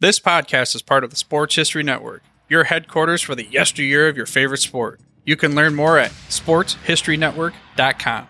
[0.00, 4.16] This podcast is part of the Sports History Network, your headquarters for the yesteryear of
[4.16, 4.98] your favorite sport.
[5.26, 8.28] You can learn more at sportshistorynetwork.com.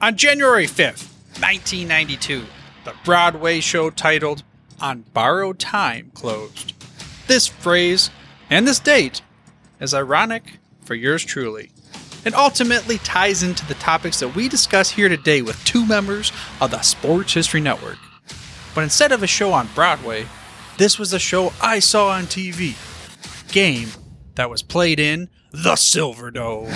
[0.00, 1.10] On January 5th,
[1.40, 2.44] 1992,
[2.84, 4.44] the Broadway show titled
[4.80, 6.72] On Borrowed Time closed.
[7.26, 8.10] This phrase
[8.48, 9.22] and this date
[9.80, 11.72] is ironic for yours truly
[12.24, 16.30] and ultimately ties into the topics that we discuss here today with two members
[16.60, 17.98] of the Sports History Network.
[18.76, 20.26] But instead of a show on Broadway,
[20.76, 22.76] this was a show I saw on TV.
[23.50, 23.88] Game
[24.34, 26.66] that was played in the Silverdome.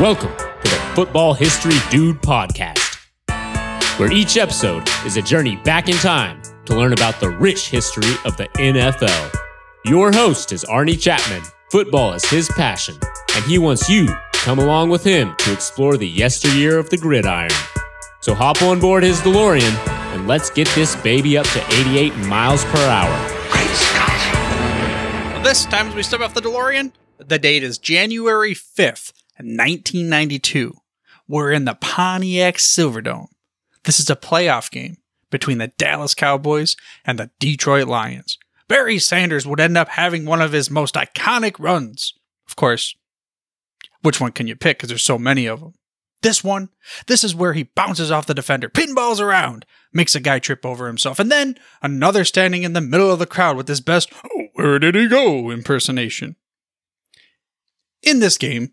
[0.00, 2.98] Welcome to the Football History Dude podcast,
[4.00, 8.16] where each episode is a journey back in time to learn about the rich history
[8.24, 9.32] of the NFL.
[9.84, 11.42] Your host is Arnie Chapman.
[11.70, 12.96] Football is his passion,
[13.36, 16.98] and he wants you to come along with him to explore the yesteryear of the
[16.98, 17.48] gridiron.
[18.22, 19.76] So hop on board his DeLorean
[20.14, 23.10] and let's get this baby up to 88 miles per hour.
[23.50, 25.42] Great Scott.
[25.42, 30.72] This time, as we step off the DeLorean, the date is January 5th, 1992.
[31.26, 33.26] We're in the Pontiac Silverdome.
[33.82, 34.98] This is a playoff game
[35.30, 38.38] between the Dallas Cowboys and the Detroit Lions.
[38.68, 42.14] Barry Sanders would end up having one of his most iconic runs.
[42.46, 42.94] Of course,
[44.02, 44.78] which one can you pick?
[44.78, 45.74] Because there's so many of them.
[46.22, 46.68] This one,
[47.08, 50.86] this is where he bounces off the defender, pinballs around, makes a guy trip over
[50.86, 54.46] himself, and then another standing in the middle of the crowd with his best, oh,
[54.54, 56.36] where did he go impersonation.
[58.02, 58.72] In this game,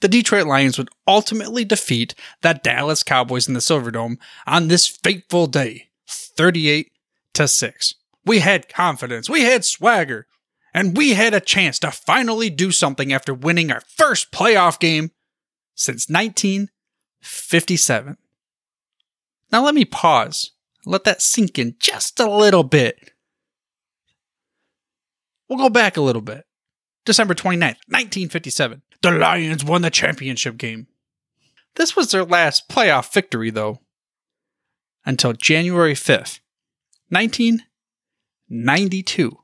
[0.00, 5.48] the Detroit Lions would ultimately defeat the Dallas Cowboys in the Silverdome on this fateful
[5.48, 6.92] day, 38
[7.34, 7.94] to 6.
[8.24, 10.26] We had confidence, we had swagger,
[10.72, 15.10] and we had a chance to finally do something after winning our first playoff game
[15.74, 16.08] since
[17.24, 18.18] 1957.
[19.50, 20.50] Now let me pause.
[20.84, 23.12] Let that sink in just a little bit.
[25.48, 26.44] We'll go back a little bit.
[27.06, 28.82] December 29th, 1957.
[29.02, 30.88] The Lions won the championship game.
[31.76, 33.80] This was their last playoff victory, though,
[35.04, 36.40] until January 5th,
[37.08, 39.38] 1992.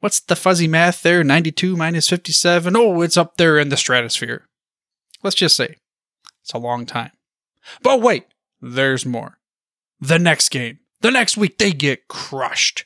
[0.00, 1.24] What's the fuzzy math there?
[1.24, 2.76] 92 minus 57?
[2.76, 4.46] Oh, it's up there in the stratosphere.
[5.22, 5.76] Let's just say
[6.50, 7.12] it's a long time.
[7.80, 8.24] But wait,
[8.60, 9.38] there's more.
[10.00, 12.84] The next game, the next week, they get crushed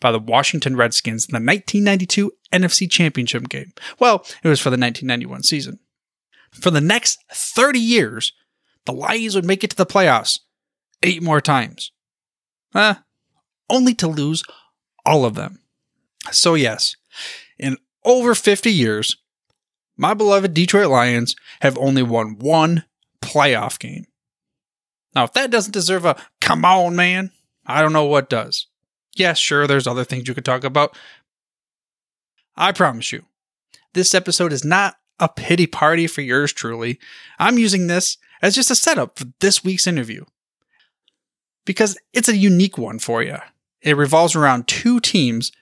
[0.00, 3.72] by the Washington Redskins in the 1992 NFC Championship game.
[4.00, 5.78] Well, it was for the 1991 season.
[6.50, 8.32] For the next 30 years,
[8.84, 10.40] the Lions would make it to the playoffs
[11.04, 11.92] eight more times.
[12.74, 12.94] Uh,
[13.70, 14.42] only to lose
[15.06, 15.60] all of them.
[16.32, 16.96] So, yes,
[17.58, 19.16] in over 50 years,
[19.98, 22.84] my beloved Detroit Lions have only won one
[23.20, 24.06] playoff game.
[25.14, 27.32] Now, if that doesn't deserve a come on, man,
[27.66, 28.66] I don't know what does.
[29.16, 30.96] Yes, sure, there's other things you could talk about.
[32.56, 33.24] I promise you,
[33.92, 36.98] this episode is not a pity party for yours truly.
[37.38, 40.24] I'm using this as just a setup for this week's interview
[41.64, 43.38] because it's a unique one for you.
[43.82, 45.52] It revolves around two teams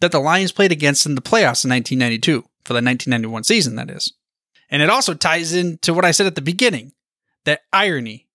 [0.00, 3.90] that the Lions played against in the playoffs in 1992, for the 1991 season, that
[3.90, 4.12] is.
[4.70, 6.92] And it also ties into what I said at the beginning
[7.46, 8.28] that irony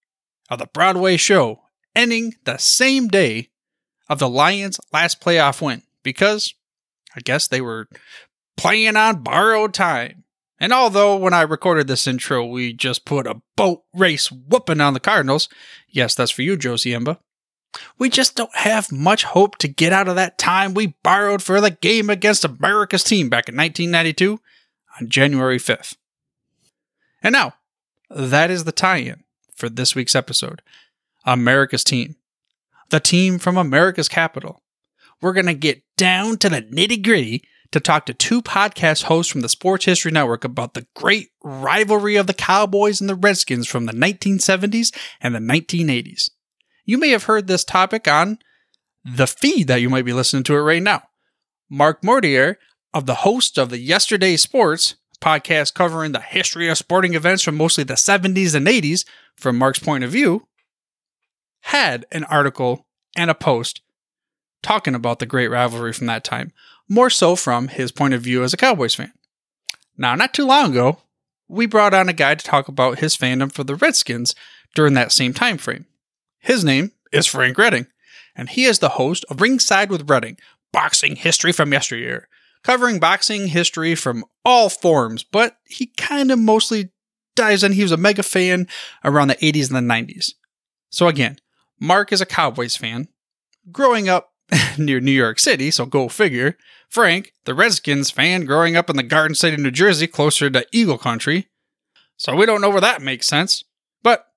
[0.50, 1.62] of the Broadway show
[1.96, 3.50] ending the same day
[4.10, 6.56] of the Lions' last playoff win, because
[7.16, 7.88] I guess they were
[8.58, 10.24] playing on borrowed time.
[10.60, 14.96] And although when I recorded this intro, we just put a boat race whooping on
[14.96, 15.48] the Cardinals,
[15.88, 17.20] yes, that's for you, Josie Emba.
[17.98, 21.60] We just don't have much hope to get out of that time we borrowed for
[21.62, 24.40] the game against America's team back in 1992
[25.00, 25.96] on January 5th.
[27.22, 27.54] And now,
[28.10, 29.24] that is the tie in
[29.56, 30.62] for this week's episode
[31.26, 32.16] America's team.
[32.90, 34.62] The team from America's capital.
[35.22, 39.32] We're going to get down to the nitty gritty to talk to two podcast hosts
[39.32, 43.68] from the Sports History Network about the great rivalry of the Cowboys and the Redskins
[43.68, 46.30] from the 1970s and the 1980s
[46.86, 48.40] you may have heard this topic on
[49.04, 51.04] the feed that you might be listening to it right now.
[51.70, 52.58] Mark Morthier,
[52.94, 57.56] of the host of the Yesterday Sports podcast covering the history of sporting events from
[57.56, 59.06] mostly the 70s and 80s
[59.36, 60.48] from Mark's point of view,
[61.62, 62.86] had an article
[63.16, 63.82] and a post
[64.62, 66.52] talking about the great rivalry from that time,
[66.88, 69.14] more so from his point of view as a Cowboys fan.
[69.98, 71.00] Now, not too long ago,
[71.48, 74.36] we brought on a guy to talk about his fandom for the Redskins
[74.76, 75.86] during that same time frame.
[76.44, 77.88] His name is Frank Reading,
[78.36, 80.38] and he is the host of Ringside with Reading,
[80.74, 82.28] boxing history from yesteryear,
[82.66, 86.90] covering boxing history from all forms, but he kind of mostly
[87.38, 87.72] dives in.
[87.72, 88.68] He was a mega fan
[89.06, 90.34] around the 80s and the 90s.
[90.90, 91.40] So again,
[91.80, 93.08] Mark is a Cowboys fan,
[93.72, 94.34] growing up
[94.78, 96.58] near New York City, so go figure.
[96.90, 100.68] Frank, the Redskins fan, growing up in the Garden State of New Jersey, closer to
[100.74, 101.48] Eagle Country.
[102.18, 103.64] So we don't know where that makes sense.
[104.04, 104.28] But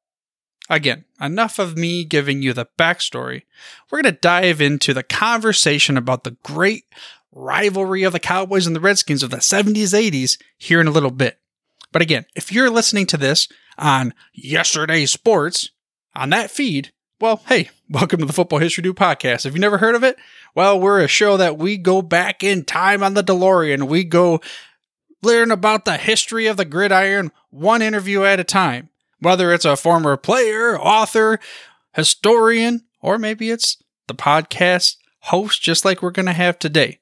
[0.69, 3.43] again, enough of me giving you the backstory.
[3.91, 6.85] We're going to dive into the conversation about the great
[7.33, 11.11] rivalry of the Cowboys and the Redskins of the 70s, 80s here in a little
[11.11, 11.39] bit.
[11.93, 13.49] But again, if you're listening to this
[13.79, 15.71] on Yesterday Sports,
[16.15, 19.45] on that feed, well, hey, welcome to the Football History Dude podcast.
[19.45, 20.17] Have you never heard of it?
[20.55, 23.89] Well, we're a show that we go back in time on the DeLorean.
[23.89, 24.41] We go
[25.23, 28.91] learn about the history of the gridiron one interview at a time.
[29.21, 31.41] Whether it's a former player, author,
[31.95, 36.99] historian, or maybe it's the podcast host, just like we're going to have today.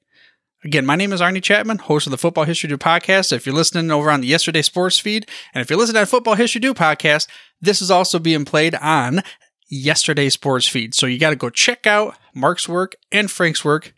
[0.63, 3.31] Again, my name is Arnie Chapman, host of the Football History Dude podcast.
[3.31, 6.33] If you're listening over on the Yesterday Sports feed, and if you're listening to Football
[6.33, 7.27] History Dude podcast,
[7.61, 9.21] this is also being played on
[9.69, 10.95] Yesterday Sports feed.
[10.95, 13.93] So you got to go check out Mark's work and Frank's work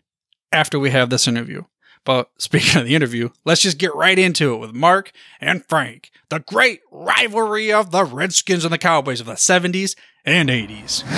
[0.52, 1.62] after we have this interview.
[2.08, 5.12] But speaking of the interview, let's just get right into it with Mark
[5.42, 9.94] and Frank, the great rivalry of the Redskins and the Cowboys of the 70s
[10.24, 11.00] and 80s.
[11.00, 11.10] Taking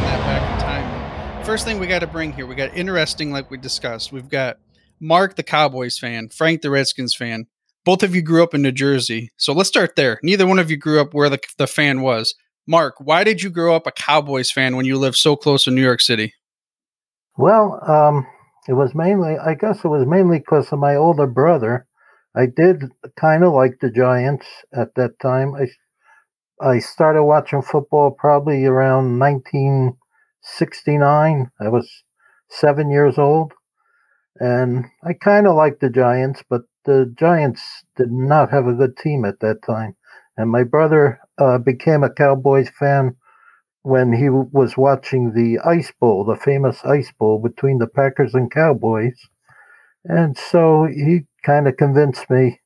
[0.00, 1.44] that back in time.
[1.44, 4.10] First thing we got to bring here, we got interesting, like we discussed.
[4.10, 4.56] We've got
[5.00, 7.44] Mark, the Cowboys fan, Frank, the Redskins fan.
[7.84, 9.32] Both of you grew up in New Jersey.
[9.36, 10.18] So let's start there.
[10.22, 12.34] Neither one of you grew up where the, the fan was.
[12.66, 15.70] Mark, why did you grow up a Cowboys fan when you lived so close to
[15.70, 16.32] New York City?
[17.36, 18.26] Well, um,
[18.68, 21.86] it was mainly, I guess it was mainly because of my older brother.
[22.34, 25.54] I did kind of like the Giants at that time.
[25.54, 25.66] I,
[26.64, 31.50] I started watching football probably around 1969.
[31.60, 32.04] I was
[32.48, 33.52] seven years old.
[34.40, 38.96] And I kind of liked the Giants, but the Giants did not have a good
[38.96, 39.96] team at that time.
[40.36, 43.16] And my brother uh, became a Cowboys fan
[43.82, 48.50] when he was watching the Ice Bowl, the famous Ice Bowl between the Packers and
[48.50, 49.18] Cowboys.
[50.04, 52.60] And so he kind of convinced me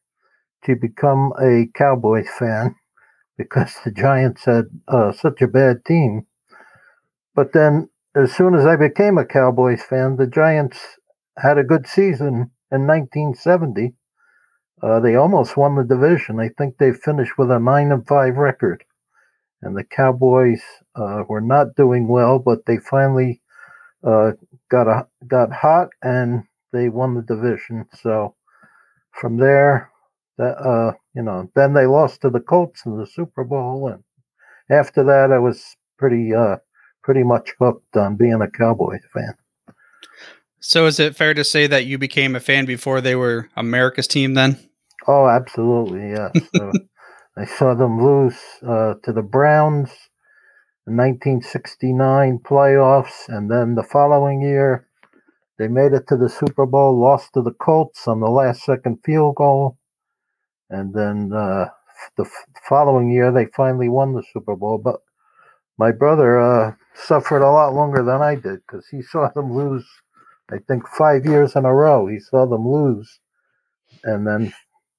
[0.65, 2.75] to become a Cowboys fan
[3.39, 6.27] because the Giants had uh, such a bad team.
[7.35, 10.79] But then, as soon as I became a Cowboys fan, the Giants
[11.39, 13.95] had a good season in 1970.
[14.83, 16.41] Uh, they almost won the division.
[16.41, 18.85] I think they finished with a nine and five record
[19.63, 20.63] and the Cowboys
[20.97, 23.41] uh, were not doing well, but they finally
[24.05, 24.33] uh,
[24.71, 27.87] got a, got hot and they won the division.
[28.01, 28.35] So
[29.13, 29.91] from there,
[30.39, 34.05] that uh, you know, then they lost to the Colts in the Super Bowl, and
[34.71, 36.57] after that, I was pretty uh,
[37.03, 39.35] pretty much hooked on being a Cowboys fan.
[40.61, 44.09] So is it fair to say that you became a fan before they were America's
[44.09, 44.59] team then?
[45.07, 46.33] Oh, absolutely, yes.
[46.55, 46.73] So,
[47.37, 49.91] I saw them lose uh, to the Browns
[50.87, 54.89] 1969 playoffs, and then the following year
[55.59, 58.99] they made it to the Super Bowl, lost to the Colts on the last second
[59.05, 59.79] field goal,
[60.71, 61.67] and then uh,
[62.17, 64.79] the f- following year they finally won the Super Bowl.
[64.79, 64.97] But
[65.79, 69.87] my brother uh, suffered a lot longer than I did because he saw them lose.
[70.53, 73.21] I think five years in a row, he saw them lose,
[74.05, 74.53] and then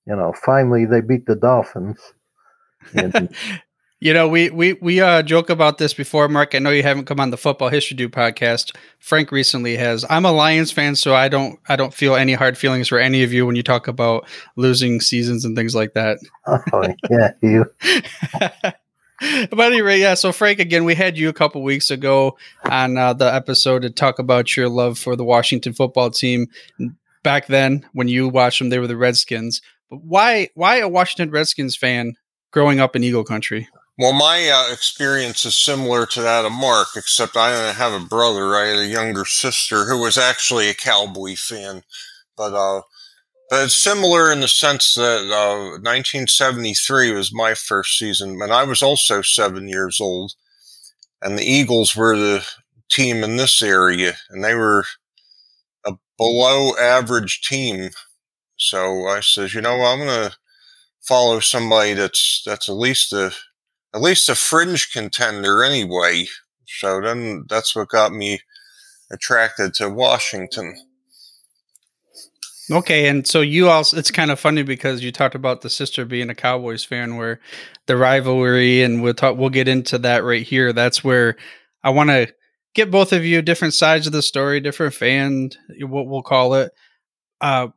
[0.07, 2.01] you know finally they beat the Dolphins
[3.99, 6.53] you know, we we we uh, joke about this before, Mark.
[6.53, 8.75] I know you haven't come on the Football History Dude podcast.
[8.99, 10.05] Frank recently has.
[10.07, 13.23] I'm a Lions fan, so I don't I don't feel any hard feelings for any
[13.23, 16.19] of you when you talk about losing seasons and things like that.
[16.45, 16.61] Oh
[17.09, 17.65] yeah, you.
[19.49, 20.13] but anyway, yeah.
[20.13, 23.89] So Frank, again, we had you a couple weeks ago on uh, the episode to
[23.89, 26.47] talk about your love for the Washington football team.
[27.23, 29.63] Back then, when you watched them, they were the Redskins.
[29.89, 32.13] But why why a Washington Redskins fan
[32.51, 33.67] growing up in Eagle Country?
[33.97, 38.05] Well, my uh, experience is similar to that of Mark, except I didn't have a
[38.05, 38.55] brother.
[38.55, 41.83] I had a younger sister who was actually a Cowboy fan,
[42.37, 42.81] but uh,
[43.49, 48.63] but it's similar in the sense that uh, 1973 was my first season, and I
[48.63, 50.33] was also seven years old,
[51.21, 52.45] and the Eagles were the
[52.89, 54.85] team in this area, and they were
[55.85, 57.89] a below average team.
[58.57, 60.33] So I says, you know, I'm gonna
[61.01, 63.33] follow somebody that's that's at least a
[63.93, 66.27] at least a fringe contender anyway.
[66.65, 68.41] So then that's what got me
[69.11, 70.75] attracted to Washington.
[72.69, 76.03] Okay, and so you also it's kind of funny because you talked about the sister
[76.03, 77.39] being a Cowboys fan where
[77.85, 80.73] the rivalry and we'll talk we'll get into that right here.
[80.73, 81.37] That's where
[81.83, 82.27] I want to
[82.75, 86.73] get both of you different sides of the story, different fan, what we'll call it.
[87.39, 87.69] Uh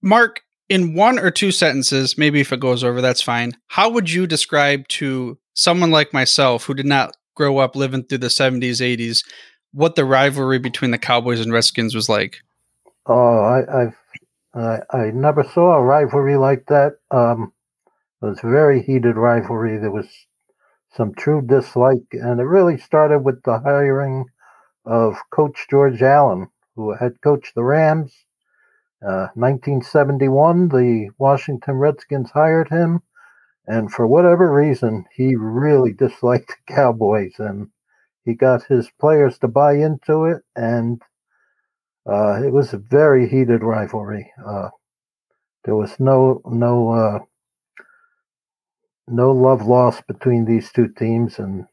[0.00, 3.52] Mark, in one or two sentences, maybe if it goes over, that's fine.
[3.68, 8.18] How would you describe to someone like myself who did not grow up living through
[8.18, 9.24] the 70s, 80s,
[9.72, 12.38] what the rivalry between the Cowboys and Redskins was like.
[13.06, 13.96] Oh, I, I've
[14.54, 16.98] I, I never saw a rivalry like that.
[17.10, 17.52] Um,
[18.22, 19.78] it was very heated rivalry.
[19.78, 20.08] There was
[20.96, 24.26] some true dislike, and it really started with the hiring
[24.86, 28.14] of Coach George Allen, who had coached the Rams.
[29.06, 33.02] Uh, 1971, the Washington Redskins hired him,
[33.66, 37.68] and for whatever reason, he really disliked the Cowboys, and
[38.24, 41.02] he got his players to buy into it, and
[42.06, 44.32] uh, it was a very heated rivalry.
[44.44, 44.70] Uh,
[45.64, 47.18] there was no no uh,
[49.06, 51.66] no love lost between these two teams, and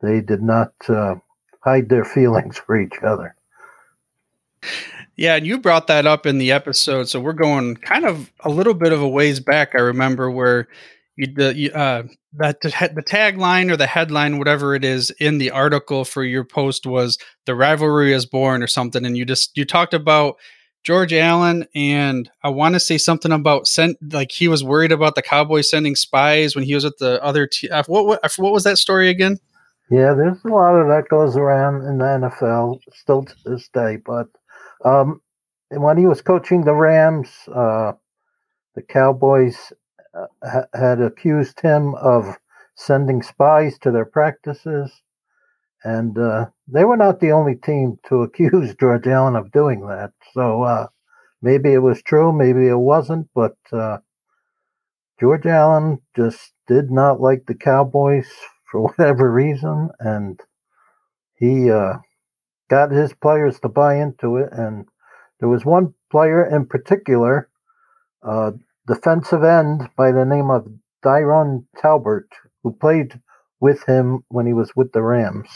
[0.00, 1.16] they did not uh,
[1.60, 3.36] hide their feelings for each other.
[5.16, 8.50] Yeah, and you brought that up in the episode, so we're going kind of a
[8.50, 9.74] little bit of a ways back.
[9.74, 10.66] I remember where
[11.16, 12.02] you, the uh,
[12.34, 16.42] that the, the tagline or the headline, whatever it is, in the article for your
[16.42, 20.36] post was "the rivalry is born" or something, and you just you talked about
[20.82, 25.14] George Allen, and I want to say something about sent like he was worried about
[25.14, 27.46] the Cowboys sending spies when he was at the other.
[27.46, 29.38] T- uh, what what what was that story again?
[29.90, 33.96] Yeah, there's a lot of that goes around in the NFL still to this day.
[33.96, 34.28] But
[34.84, 35.20] um,
[35.70, 37.92] when he was coaching the Rams, uh,
[38.74, 39.72] the Cowboys
[40.14, 42.38] uh, ha- had accused him of
[42.76, 45.02] sending spies to their practices.
[45.84, 50.12] And uh, they were not the only team to accuse George Allen of doing that.
[50.32, 50.88] So uh,
[51.42, 53.28] maybe it was true, maybe it wasn't.
[53.34, 53.98] But uh,
[55.20, 58.30] George Allen just did not like the Cowboys
[58.70, 59.90] for whatever reason.
[60.00, 60.40] And
[61.36, 61.94] he uh,
[62.74, 64.48] got his players to buy into it.
[64.52, 64.86] And
[65.38, 67.48] there was one player in particular,
[68.26, 68.52] uh,
[68.88, 70.66] defensive end by the name of
[71.04, 72.28] Diron Talbert,
[72.62, 73.20] who played
[73.60, 75.50] with him when he was with the Rams.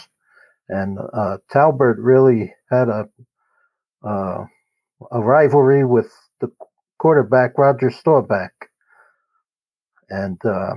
[0.69, 3.09] And uh, Talbert really had a
[4.07, 4.45] uh,
[5.13, 6.49] a rivalry with the
[6.99, 8.53] quarterback Roger Staubach.
[10.09, 10.75] And uh,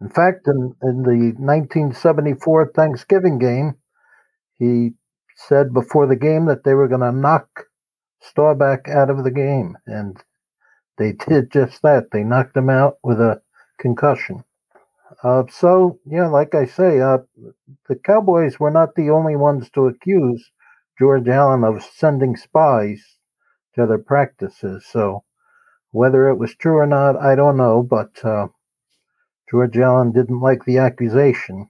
[0.00, 3.76] in fact, in, in the 1974 Thanksgiving game,
[4.60, 4.92] he
[5.34, 7.64] said before the game that they were going to knock
[8.20, 9.76] Staubach out of the game.
[9.86, 10.22] And
[10.98, 12.10] they did just that.
[12.12, 13.40] They knocked him out with a
[13.80, 14.44] concussion.
[15.24, 17.18] Uh, so, yeah, like I say, uh,
[17.88, 20.52] the Cowboys were not the only ones to accuse
[20.98, 23.16] George Allen of sending spies
[23.74, 24.86] to their practices.
[24.86, 25.24] So,
[25.90, 28.48] whether it was true or not, I don't know, but uh,
[29.50, 31.68] George Allen didn't like the accusation.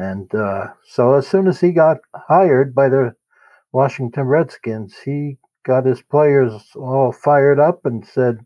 [0.00, 3.14] And uh, so, as soon as he got hired by the
[3.70, 8.38] Washington Redskins, he got his players all fired up and said,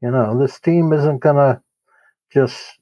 [0.00, 1.60] you know, this team isn't going to
[2.32, 2.78] just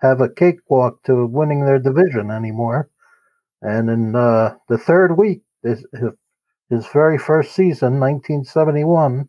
[0.00, 2.88] have a cakewalk to winning their division anymore.
[3.60, 5.84] And in uh, the third week, his,
[6.70, 9.28] his very first season, 1971,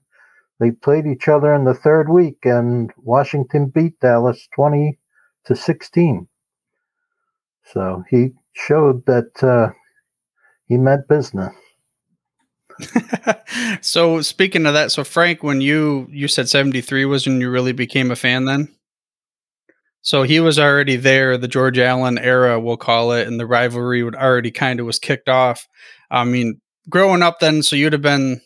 [0.61, 4.97] they played each other in the third week, and Washington beat Dallas 20
[5.47, 6.29] to 16.
[7.73, 9.73] So he showed that uh,
[10.67, 11.53] he meant business.
[13.81, 17.73] so speaking of that, so Frank, when you you said 73 was when you really
[17.73, 18.73] became a fan then?
[20.01, 24.01] So he was already there, the George Allen era, we'll call it, and the rivalry
[24.01, 25.67] would already kind of was kicked off.
[26.09, 26.59] I mean,
[26.89, 28.41] growing up then, so you'd have been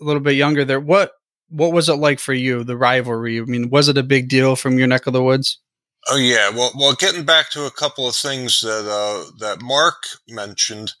[0.00, 0.80] a little bit younger there.
[0.80, 1.12] What
[1.48, 3.38] what was it like for you, the rivalry?
[3.40, 5.58] I mean, was it a big deal from your neck of the woods?
[6.08, 10.04] Oh yeah, well, well, getting back to a couple of things that uh, that Mark
[10.28, 10.92] mentioned.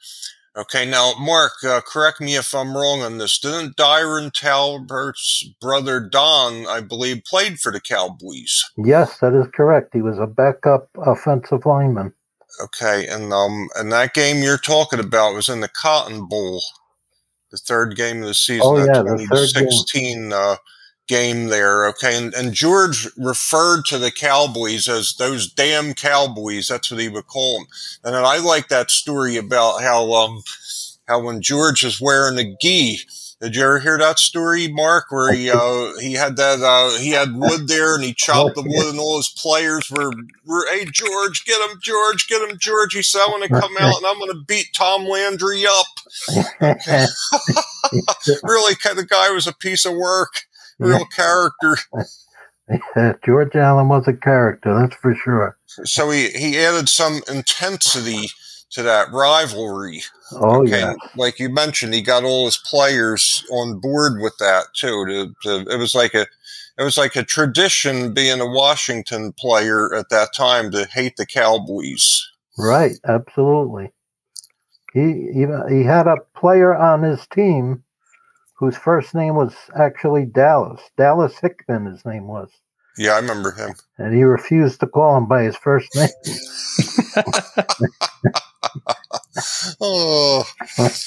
[0.56, 3.38] Okay, now Mark, uh, correct me if I'm wrong on this.
[3.40, 8.62] Didn't Diron Talbert's brother Don, I believe, played for the Cowboys?
[8.76, 9.90] Yes, that is correct.
[9.92, 12.14] He was a backup offensive lineman.
[12.62, 16.62] Okay, and um, and that game you're talking about was in the Cotton Bowl,
[17.50, 18.62] the third game of the season.
[18.64, 20.56] Oh yeah, the third 16 uh,
[21.06, 21.86] game there.
[21.88, 26.68] Okay, and, and George referred to the Cowboys as those damn Cowboys.
[26.68, 27.66] That's what he would call them.
[28.04, 30.42] And then I like that story about how um
[31.06, 33.00] how when George is wearing a gi.
[33.40, 35.06] Did you ever hear that story, Mark?
[35.10, 38.62] Where he uh, he had that uh, he had wood there and he chopped the
[38.62, 40.12] wood and all his players were,
[40.46, 42.94] were hey George, get him, George, get him, George.
[42.94, 45.86] He said I want to come out and I'm going to beat Tom Landry up.
[48.44, 50.44] really, the guy was a piece of work
[50.78, 51.76] real character.
[52.96, 55.56] Yeah, George Allen was a character, that's for sure.
[55.66, 58.28] So he, he added some intensity
[58.70, 60.02] to that rivalry.
[60.32, 60.80] Oh okay.
[60.80, 65.06] yeah, like you mentioned, he got all his players on board with that too.
[65.06, 66.26] To, to, it was like a
[66.78, 71.26] it was like a tradition being a Washington player at that time to hate the
[71.26, 72.28] Cowboys.
[72.58, 73.90] Right, absolutely.
[74.92, 77.84] He even he had a player on his team
[78.54, 80.80] whose first name was actually Dallas.
[80.96, 82.50] Dallas Hickman, his name was.
[82.96, 83.74] Yeah, I remember him.
[83.98, 86.08] And he refused to call him by his first name.
[89.80, 90.44] oh.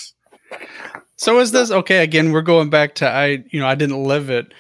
[1.18, 2.04] So is this okay?
[2.04, 3.44] Again, we're going back to I.
[3.50, 4.54] You know, I didn't live it.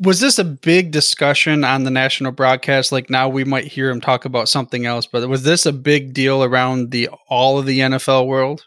[0.00, 2.92] Was this a big discussion on the national broadcast?
[2.92, 6.12] Like now we might hear him talk about something else, but was this a big
[6.12, 8.66] deal around the all of the NFL world?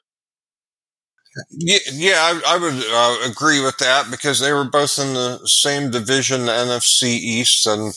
[1.52, 2.84] Yeah, I, I would
[3.28, 7.94] uh, agree with that because they were both in the same division, NFC East, and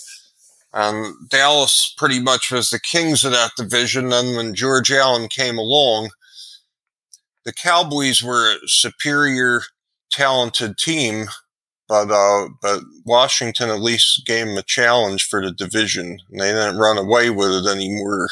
[0.75, 4.11] and Dallas pretty much was the kings of that division.
[4.11, 6.11] Then when George Allen came along,
[7.45, 9.63] the Cowboys were a superior,
[10.11, 11.27] talented team,
[11.89, 16.53] but uh, but Washington at least gave them a challenge for the division, and they
[16.53, 18.29] didn't run away with it anymore.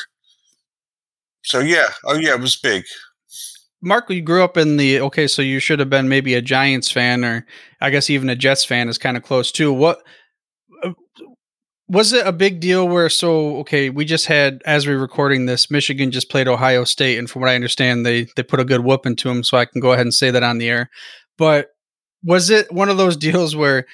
[1.44, 2.84] So yeah, oh yeah, it was big.
[3.82, 6.90] Mark, you grew up in the okay, so you should have been maybe a Giants
[6.90, 7.46] fan, or
[7.80, 9.72] I guess even a Jets fan is kind of close too.
[9.72, 10.02] What
[10.82, 10.92] uh,
[11.88, 12.88] was it a big deal?
[12.88, 16.84] Where so okay, we just had as we are recording this, Michigan just played Ohio
[16.84, 19.44] State, and from what I understand, they they put a good whoop into them.
[19.44, 20.90] So I can go ahead and say that on the air.
[21.36, 21.68] But
[22.24, 23.86] was it one of those deals where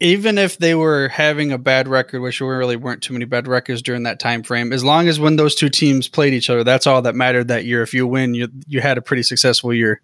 [0.00, 3.48] even if they were having a bad record, which there really weren't too many bad
[3.48, 6.64] records during that time frame, as long as when those two teams played each other,
[6.64, 7.82] that's all that mattered that year.
[7.82, 10.02] If you win, you you had a pretty successful year.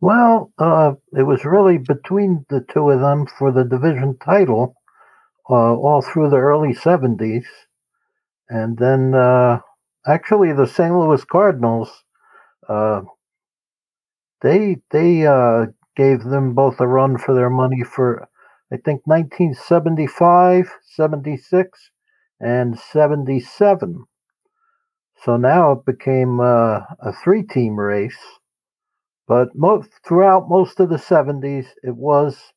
[0.00, 4.76] Well, uh, it was really between the two of them for the division title
[5.48, 7.46] uh, all through the early '70s,
[8.50, 9.60] and then uh,
[10.06, 10.94] actually the St.
[10.94, 11.90] Louis Cardinals.
[12.68, 13.02] Uh,
[14.42, 15.66] they they uh,
[15.96, 18.28] gave them both a run for their money for,
[18.72, 21.90] I think, 1975, 76,
[22.40, 24.04] and 77.
[25.16, 28.38] So now it became uh, a three team race.
[29.28, 29.50] But
[30.04, 32.52] throughout most of the 70s, it was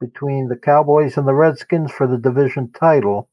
[0.00, 3.30] between the Cowboys and the Redskins for the division title.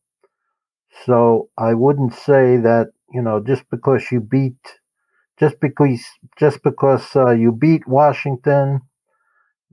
[1.05, 4.79] So I wouldn't say that, you know, just because you beat,
[5.39, 6.03] just because,
[6.37, 8.81] just because uh, you beat Washington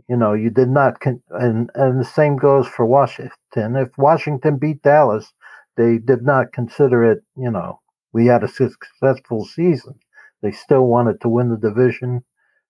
[0.09, 3.77] you know, you did not, con- and and the same goes for Washington.
[3.77, 5.33] If Washington beat Dallas,
[5.77, 7.23] they did not consider it.
[7.37, 7.81] You know,
[8.13, 9.95] we had a successful season.
[10.43, 12.25] They still wanted to win the division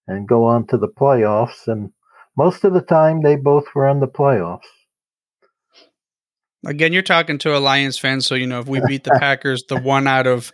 [0.07, 1.91] and go on to the playoffs, and
[2.37, 4.61] most of the time they both were in the playoffs.
[6.65, 9.65] Again, you're talking to a Lions fan, so you know if we beat the Packers,
[9.69, 10.53] the one out of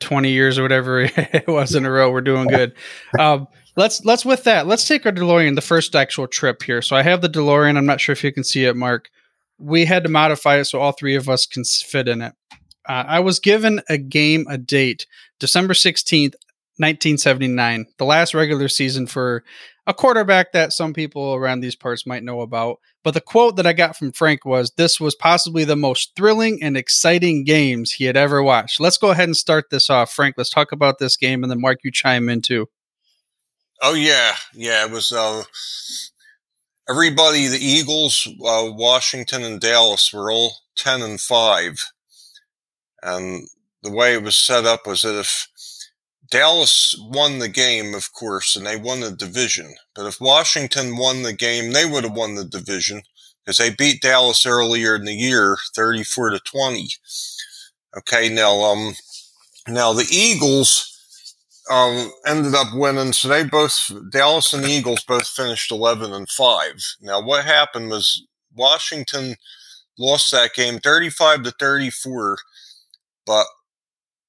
[0.00, 2.74] 20 years or whatever it was in a row, we're doing good.
[3.18, 4.66] Um, let's let's with that.
[4.66, 6.82] Let's take our DeLorean the first actual trip here.
[6.82, 7.76] So I have the DeLorean.
[7.76, 9.10] I'm not sure if you can see it, Mark.
[9.58, 12.32] We had to modify it so all three of us can fit in it.
[12.88, 15.06] Uh, I was given a game, a date,
[15.38, 16.34] December 16th,
[16.78, 19.44] 1979, the last regular season for
[19.86, 22.78] a quarterback that some people around these parts might know about.
[23.04, 26.62] But the quote that I got from Frank was this was possibly the most thrilling
[26.62, 28.80] and exciting games he had ever watched.
[28.80, 30.12] Let's go ahead and start this off.
[30.12, 32.66] Frank, let's talk about this game and then Mark, you chime in too.
[33.82, 34.84] Oh yeah, yeah.
[34.84, 35.44] It was uh,
[36.88, 37.46] everybody.
[37.46, 41.86] The Eagles, uh, Washington, and Dallas were all ten and five,
[43.02, 43.48] and
[43.82, 45.48] the way it was set up was that if
[46.30, 51.22] Dallas won the game, of course, and they won the division, but if Washington won
[51.22, 53.02] the game, they would have won the division
[53.44, 56.88] because they beat Dallas earlier in the year, thirty-four to twenty.
[57.96, 58.94] Okay, now um,
[59.68, 60.89] now the Eagles
[61.70, 63.12] um, ended up winning.
[63.12, 66.96] So they both, Dallas and Eagles both finished 11 and 5.
[67.00, 69.36] Now, what happened was Washington
[69.98, 72.38] lost that game 35 to 34,
[73.24, 73.46] but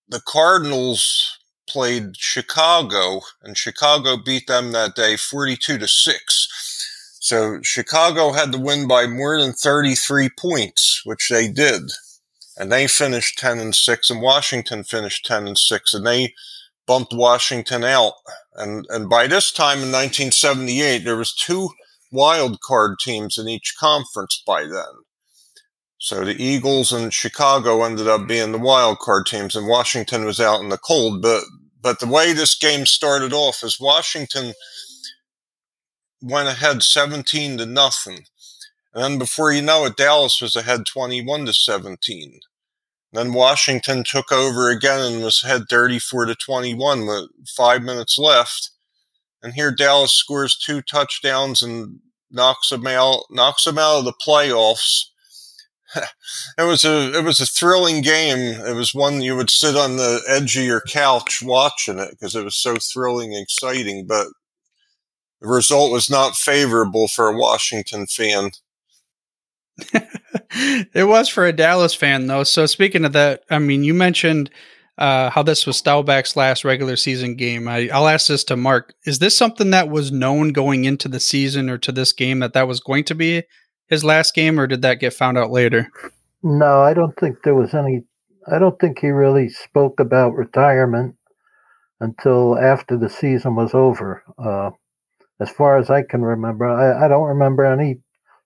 [0.08, 7.18] the Cardinals played Chicago, and Chicago beat them that day 42 to 6.
[7.20, 11.92] So Chicago had to win by more than 33 points, which they did.
[12.58, 16.34] And they finished 10 and 6, and Washington finished 10 and 6, and they
[16.92, 18.16] bumped Washington out.
[18.54, 21.70] And, and by this time in 1978, there was two
[22.12, 25.06] wild card teams in each conference by then.
[26.00, 30.42] So the Eagles and Chicago ended up being the wild card teams and Washington was
[30.42, 31.22] out in the cold.
[31.22, 31.46] But,
[31.82, 34.52] but the way this game started off is Washington
[36.22, 38.26] went ahead 17 to nothing.
[38.94, 42.42] And then before you know it, Dallas was ahead 21 to 17.
[43.14, 48.72] Then Washington took over again and was ahead 34 to 21 with five minutes left.
[49.44, 54.14] And here Dallas scores two touchdowns and knocks them out, knocks them out of the
[54.14, 55.06] playoffs.
[55.96, 58.38] it was a it was a thrilling game.
[58.62, 62.36] It was one you would sit on the edge of your couch watching it because
[62.36, 64.06] it was so thrilling and exciting.
[64.08, 64.28] But
[65.42, 68.52] the result was not favorable for a Washington fan.
[70.94, 72.44] it was for a Dallas fan though.
[72.44, 74.50] So speaking of that, I mean, you mentioned
[74.98, 77.68] uh, how this was Staubach's last regular season game.
[77.68, 81.20] I, I'll ask this to Mark: Is this something that was known going into the
[81.20, 83.44] season or to this game that that was going to be
[83.88, 85.90] his last game, or did that get found out later?
[86.44, 88.04] No, I don't think there was any.
[88.52, 91.16] I don't think he really spoke about retirement
[92.00, 94.24] until after the season was over.
[94.38, 94.72] Uh,
[95.40, 98.00] as far as I can remember, I, I don't remember any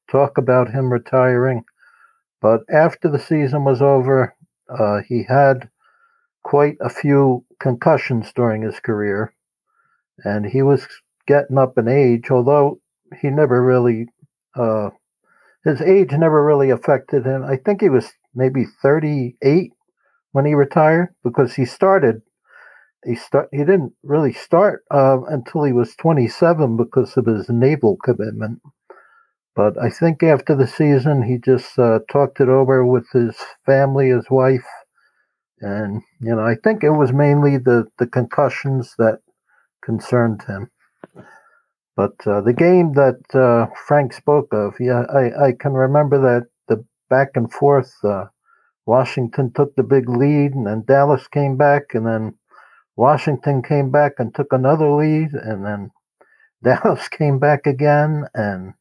[0.10, 1.63] talk about him retiring.
[2.41, 4.36] But after the season was over,
[4.70, 5.70] uh, he had
[6.44, 9.34] quite a few concussions during his career,
[10.24, 10.88] and he was
[11.28, 12.80] getting up in age, although
[13.20, 14.08] he never really,
[14.56, 14.89] uh,
[15.63, 17.44] his age never really affected him.
[17.44, 19.72] I think he was maybe 38
[20.34, 22.22] when he retired because he started.
[23.06, 23.50] He start.
[23.52, 28.62] He didn't really start uh, until he was 27 because of his naval commitment.
[29.56, 34.10] But I think after the season, he just uh, talked it over with his family,
[34.10, 34.68] his wife,
[35.62, 39.20] and you know, I think it was mainly the the concussions that
[39.84, 40.70] concerned him.
[41.96, 46.48] But uh, the game that uh, Frank spoke of, yeah, I, I can remember that
[46.68, 47.94] the back and forth.
[48.04, 48.26] Uh,
[48.86, 52.36] Washington took the big lead, and then Dallas came back, and then
[52.98, 55.91] Washington came back and took another lead, and then
[56.63, 58.74] Dallas came back again, and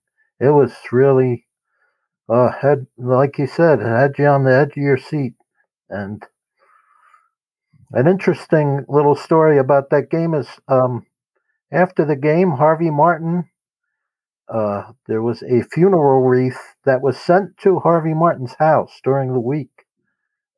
[0.45, 1.47] it was really
[2.29, 5.35] uh had like you said, it had you on the edge of your seat.
[5.89, 6.23] And
[7.93, 11.07] an interesting little story about that game is um
[11.73, 13.45] after the game, Harvey Martin
[14.49, 19.41] uh, there was a funeral wreath that was sent to Harvey Martin's house during the
[19.41, 19.87] week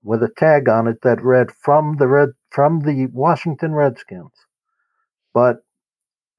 [0.03, 4.33] with a tag on it that read from the red from the Washington Redskins.
[5.33, 5.59] But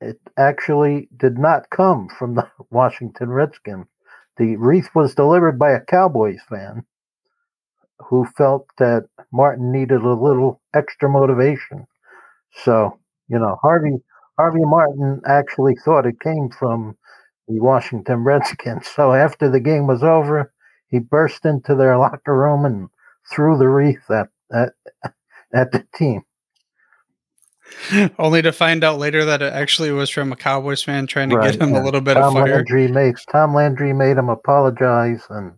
[0.02, 3.88] it actually did not come from the Washington Redskins.
[4.38, 6.86] The wreath was delivered by a Cowboys fan
[8.00, 11.86] who felt that Martin needed a little extra motivation.
[12.64, 13.98] So, you know, Harvey
[14.38, 16.98] Harvey Martin actually thought it came from
[17.48, 18.88] the Washington Redskins.
[18.96, 20.54] So after the game was over,
[20.90, 22.90] he burst into their locker room and
[23.32, 24.74] threw the wreath at at,
[25.54, 26.24] at the team.
[28.20, 31.38] Only to find out later that it actually was from a Cowboys fan trying to
[31.38, 31.82] right, get him yeah.
[31.82, 32.56] a little bit Tom of fire.
[32.56, 35.54] Landry makes Tom Landry made him apologize, and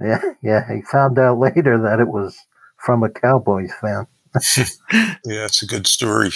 [0.00, 2.36] yeah, yeah, he found out later that it was
[2.84, 4.06] from a Cowboys fan.
[5.26, 6.30] yeah, it's a good story.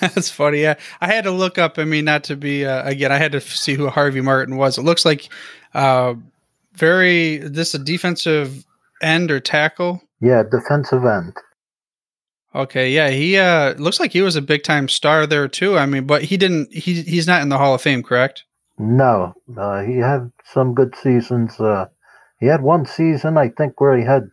[0.00, 0.62] That's funny.
[0.62, 1.78] Yeah, I had to look up.
[1.78, 3.12] I mean, not to be uh, again.
[3.12, 4.78] I had to see who Harvey Martin was.
[4.78, 5.28] It looks like
[5.74, 6.14] uh,
[6.74, 8.64] very this a defensive
[9.00, 10.02] end or tackle.
[10.20, 11.34] Yeah, defensive end.
[12.56, 15.76] Okay, yeah, he uh looks like he was a big time star there too.
[15.76, 16.72] I mean, but he didn't.
[16.72, 18.44] He he's not in the Hall of Fame, correct?
[18.78, 21.60] No, uh, he had some good seasons.
[21.60, 21.86] Uh,
[22.40, 24.30] he had one season, I think, where he had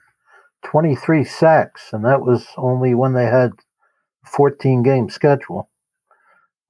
[0.66, 3.52] 23 sacks, and that was only when they had
[4.26, 5.70] 14 game schedule.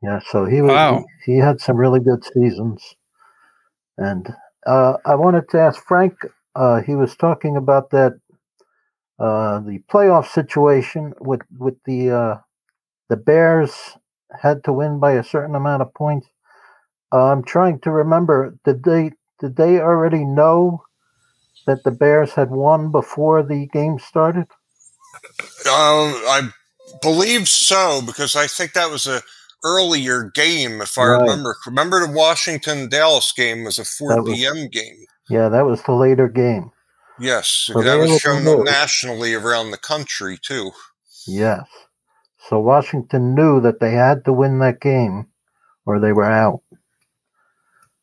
[0.01, 1.05] Yeah, so he was wow.
[1.25, 2.95] he, he, had some really good seasons.
[3.97, 4.27] And
[4.65, 6.15] uh, I wanted to ask Frank.
[6.55, 8.19] Uh, he was talking about that
[9.19, 12.37] uh, the playoff situation with with the uh,
[13.09, 13.97] the Bears
[14.41, 16.27] had to win by a certain amount of points.
[17.11, 18.57] Uh, I'm trying to remember.
[18.65, 20.83] Did they did they already know
[21.67, 24.47] that the Bears had won before the game started?
[25.65, 26.49] Um, I
[27.01, 29.21] believe so because I think that was a
[29.63, 31.21] earlier game, if I right.
[31.21, 31.55] remember.
[31.65, 34.67] Remember the Washington Dallas game was a 4 was, p.m.
[34.67, 35.05] game.
[35.29, 36.71] Yeah, that was the later game.
[37.19, 40.71] Yes, so that was shown nationally around the country too.
[41.27, 41.65] Yes.
[42.49, 45.27] So Washington knew that they had to win that game
[45.85, 46.61] or they were out.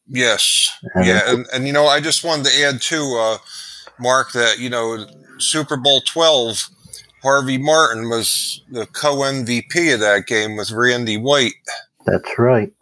[0.07, 0.77] Yes.
[0.95, 3.39] And yeah, and, and you know, I just wanted to add too, uh,
[3.99, 5.07] Mark, that you know,
[5.39, 6.69] Super Bowl twelve,
[7.23, 11.55] Harvey Martin was the co MVP of that game with Randy White.
[12.07, 12.73] That's right.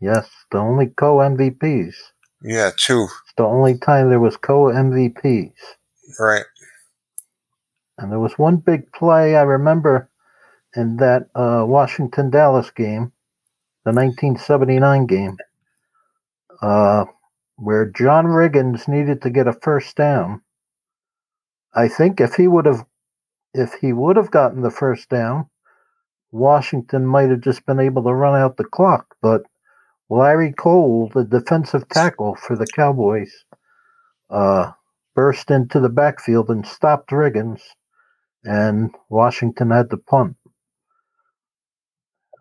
[0.00, 1.94] Yes, the only co MVPs.
[2.42, 3.06] Yeah, two.
[3.36, 5.52] The only time there was co MVPs.
[6.18, 6.44] Right.
[7.98, 10.10] And there was one big play I remember
[10.74, 13.12] in that uh, Washington Dallas game,
[13.84, 15.36] the 1979 game,
[16.60, 17.04] uh,
[17.56, 20.42] where John Riggins needed to get a first down.
[21.74, 22.84] I think if he would have,
[23.54, 25.48] if he would have gotten the first down,
[26.30, 29.14] Washington might have just been able to run out the clock.
[29.20, 29.42] But
[30.10, 33.32] Larry Cole, the defensive tackle for the Cowboys,
[34.30, 34.72] uh,
[35.14, 37.60] burst into the backfield and stopped Riggins,
[38.44, 40.36] and Washington had to punt.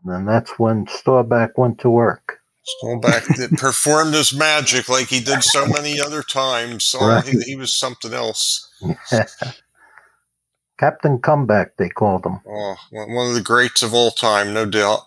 [0.03, 2.39] And then that's when Staubach went to work.
[2.63, 6.93] Staubach did, performed his magic like he did so many other times.
[6.99, 7.23] Oh, Right.
[7.25, 8.69] he, he was something else.
[10.79, 12.39] Captain Comeback, they called him.
[12.47, 15.01] Oh, one of the greats of all time, no doubt.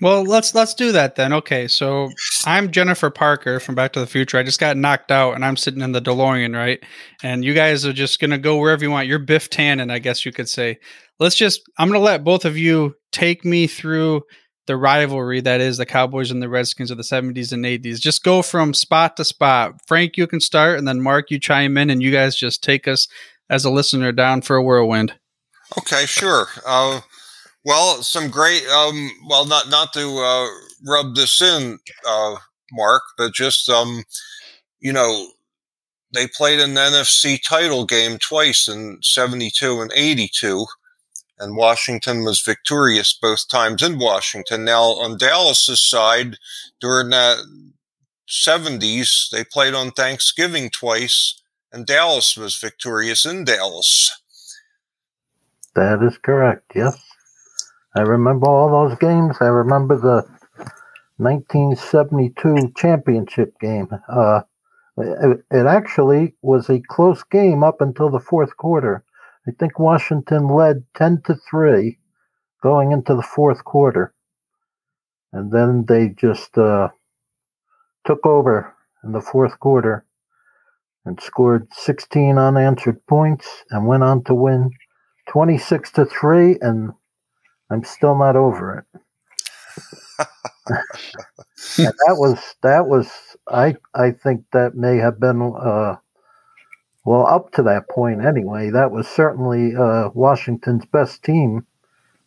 [0.00, 1.32] Well, let's let's do that then.
[1.32, 2.10] Okay, so
[2.46, 4.38] I'm Jennifer Parker from Back to the Future.
[4.38, 6.82] I just got knocked out, and I'm sitting in the DeLorean, right?
[7.22, 9.08] And you guys are just gonna go wherever you want.
[9.08, 10.78] You're Biff Tannen, I guess you could say.
[11.18, 11.62] Let's just.
[11.78, 14.22] I'm gonna let both of you take me through
[14.66, 17.98] the rivalry that is the Cowboys and the Redskins of the 70s and 80s.
[17.98, 19.74] Just go from spot to spot.
[19.88, 22.86] Frank, you can start, and then Mark, you chime in, and you guys just take
[22.86, 23.08] us
[23.48, 25.14] as a listener down for a whirlwind.
[25.78, 26.46] Okay, sure.
[26.66, 27.00] Uh,
[27.64, 28.66] well, some great.
[28.68, 30.46] Um, well, not not to uh,
[30.86, 32.36] rub this in, uh,
[32.72, 34.04] Mark, but just um,
[34.80, 35.28] you know,
[36.12, 40.66] they played an NFC title game twice in '72 and '82,
[41.38, 44.64] and Washington was victorious both times in Washington.
[44.64, 46.36] Now, on Dallas's side,
[46.80, 47.38] during that
[48.26, 51.40] '70s, they played on Thanksgiving twice,
[51.72, 54.10] and Dallas was victorious in Dallas.
[55.74, 57.09] That is correct, yes.
[57.96, 59.36] I remember all those games.
[59.40, 60.22] I remember the
[61.16, 63.88] 1972 championship game.
[64.08, 64.42] Uh,
[64.96, 69.04] it, it actually was a close game up until the fourth quarter.
[69.48, 71.98] I think Washington led 10 to 3
[72.62, 74.14] going into the fourth quarter.
[75.32, 76.88] And then they just uh,
[78.06, 80.04] took over in the fourth quarter
[81.04, 84.70] and scored 16 unanswered points and went on to win
[85.28, 86.92] 26 to 3 and
[87.70, 89.00] I'm still not over it.
[91.78, 93.10] and that was that was
[93.48, 95.96] I I think that may have been uh
[97.04, 98.70] well up to that point anyway.
[98.70, 101.66] That was certainly uh Washington's best team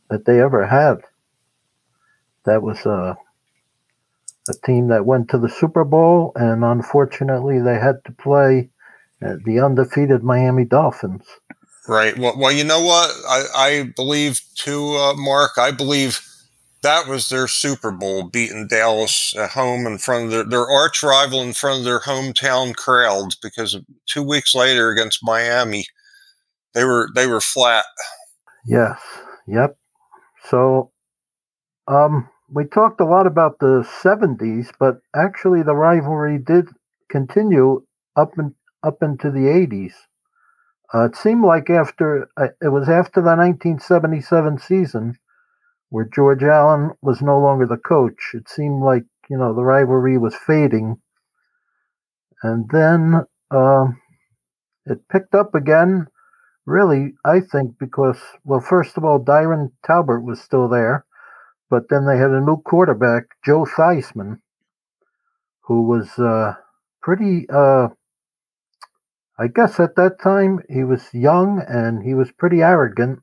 [0.10, 0.98] that they ever had.
[2.46, 3.16] That was uh
[4.50, 8.70] a team that went to the Super Bowl and unfortunately they had to play
[9.26, 11.26] uh, the undefeated Miami Dolphins.
[11.88, 12.18] Right.
[12.18, 13.12] Well, well, you know what?
[13.28, 15.58] I, I believe too, uh, Mark.
[15.58, 16.22] I believe
[16.82, 21.04] that was their Super Bowl, beating Dallas at home in front of their, their arch
[21.04, 23.36] rival in front of their hometown crowd.
[23.42, 25.86] Because two weeks later against Miami,
[26.74, 27.86] they were they were flat.
[28.66, 29.00] Yes.
[29.48, 29.78] Yep.
[30.50, 30.92] So,
[31.88, 36.70] um, we talked a lot about the '70s, but actually, the rivalry did
[37.10, 37.84] continue
[38.16, 39.94] up and up into the '80s.
[40.94, 45.18] Uh, it seemed like after uh, it was after the 1977 season,
[45.90, 48.32] where George Allen was no longer the coach.
[48.34, 51.02] It seemed like you know the rivalry was fading,
[52.44, 53.86] and then uh,
[54.86, 56.08] it picked up again
[56.66, 61.06] really, I think, because, well, first of all, Diron Talbert was still there,
[61.70, 64.40] but then they had a new quarterback, Joe Theismann,
[65.62, 66.56] who was uh,
[67.02, 67.90] pretty, uh,
[69.38, 73.20] I guess at that time, he was young and he was pretty arrogant,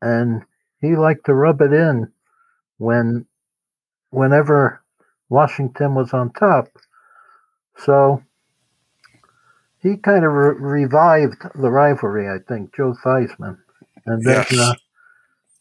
[0.00, 0.42] and
[0.80, 2.12] he liked to rub it in
[2.78, 3.26] when,
[4.10, 4.82] whenever
[5.28, 6.68] Washington was on top.
[7.76, 8.22] So,
[9.80, 13.58] he kind of re- revived the rivalry, I think, Joe Theismann.
[14.06, 14.52] And then, Yes.
[14.58, 14.74] uh,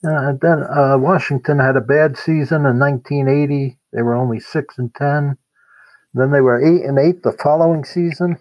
[0.05, 3.77] uh, and then uh, Washington had a bad season in 1980.
[3.93, 5.37] They were only six and ten.
[6.13, 8.37] Then they were eight and eight the following season.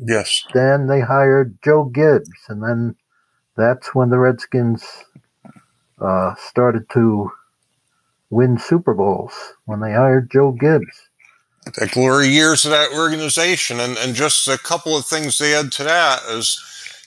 [0.00, 0.42] Yes.
[0.54, 2.96] Then they hired Joe Gibbs, and then
[3.56, 4.84] that's when the Redskins
[6.00, 7.30] uh, started to
[8.30, 9.32] win Super Bowls
[9.66, 11.08] when they hired Joe Gibbs.
[11.76, 13.78] the glory years of that organization.
[13.80, 16.60] And, and just a couple of things to add to that is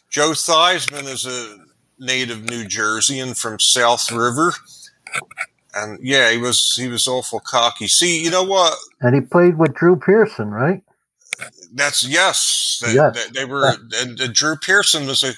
[0.09, 1.57] Joe Theismann is a
[1.99, 4.53] native New Jerseyan from South River.
[5.73, 7.87] And yeah, he was he was awful cocky.
[7.87, 8.77] See, you know what?
[9.01, 10.81] And he played with Drew Pearson, right?
[11.73, 12.81] That's yes.
[12.85, 13.15] They, Yes.
[13.15, 15.33] they, they were and, and Drew Pearson was a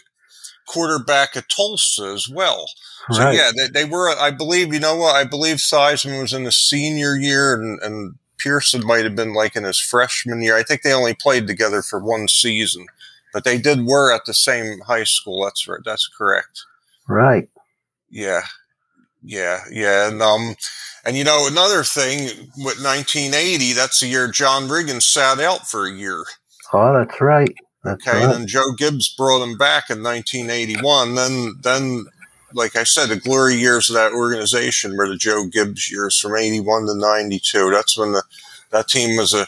[0.67, 2.67] quarterback at Tulsa as well.
[3.12, 3.36] So right.
[3.36, 4.10] yeah, they, they were.
[4.10, 5.15] I believe you know what?
[5.15, 9.55] I believe Theismann was in his senior year, and, and Pearson might have been like
[9.55, 10.57] in his freshman year.
[10.57, 12.86] I think they only played together for one season,
[13.33, 15.43] but they did were at the same high school.
[15.45, 15.79] That's right.
[15.86, 16.63] That's correct.
[17.07, 17.47] Right.
[18.10, 18.41] Yeah,
[19.23, 20.10] yeah, yeah.
[20.10, 20.55] And um,
[21.08, 25.88] and you know another thing with 1980, that's the year John Riggins sat out for
[25.88, 26.26] a year.
[26.74, 27.56] Oh, that's right.
[27.86, 31.15] That's Okay, and then Joe Gibbs brought him back in 1981.
[31.15, 32.06] Then, then,
[32.54, 36.36] like I said, the glory years of that organization were the Joe Gibbs years from
[36.36, 37.72] 81 to 92.
[37.72, 38.24] That's when the
[38.72, 39.48] that team was a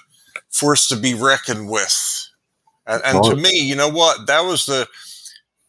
[0.50, 2.30] force to be reckoned with.
[2.88, 4.28] And, and to me, you know what?
[4.28, 4.88] That was the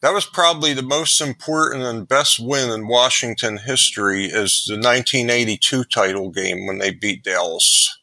[0.02, 5.84] that was probably the most important and best win in Washington history is the 1982
[5.84, 7.98] title game when they beat Dallas.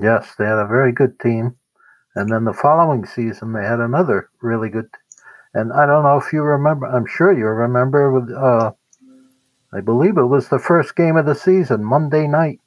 [0.00, 1.56] Yes, they had a very good team.
[2.14, 4.88] And then the following season, they had another really good.
[5.54, 8.72] And I don't know if you remember, I'm sure you remember, with, uh,
[9.72, 12.60] I believe it was the first game of the season, Monday night,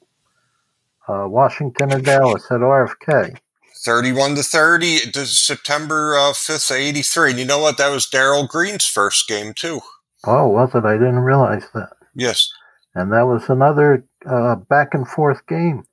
[1.06, 3.36] uh, Washington and Dallas at RFK.
[3.84, 7.30] 31 to 30, September uh, 5th, 83.
[7.30, 7.78] And you know what?
[7.78, 9.80] That was Darrell Green's first game, too.
[10.24, 10.84] Oh, was it?
[10.84, 11.90] I didn't realize that.
[12.14, 12.48] Yes.
[12.94, 15.84] And that was another uh, back and forth game.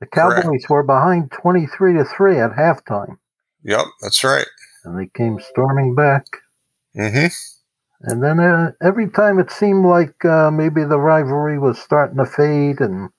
[0.00, 0.70] The Cowboys Correct.
[0.70, 3.18] were behind 23 to 3 at halftime.
[3.64, 4.46] Yep, that's right.
[4.84, 6.24] And they came storming back.
[6.96, 7.26] Mm-hmm.
[8.02, 12.26] And then uh, every time it seemed like uh, maybe the rivalry was starting to
[12.26, 13.10] fade and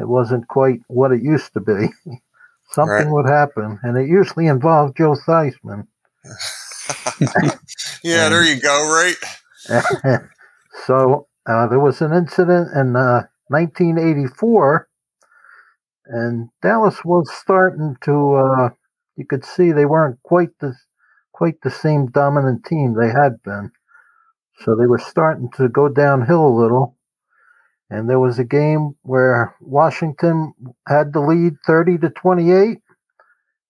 [0.00, 1.88] it wasn't quite what it used to be.
[2.72, 3.10] something right.
[3.10, 5.86] would happen, and it usually involved Joe Theismann.
[8.02, 9.16] yeah, and, there you go, right?
[10.86, 14.88] so uh, there was an incident in uh, 1984,
[16.06, 18.34] and Dallas was starting to.
[18.34, 18.70] Uh,
[19.16, 20.74] you could see they weren't quite the
[21.32, 23.70] quite the same dominant team they had been,
[24.60, 26.96] so they were starting to go downhill a little.
[27.92, 30.54] And there was a game where Washington
[30.88, 32.78] had the lead 30 to 28,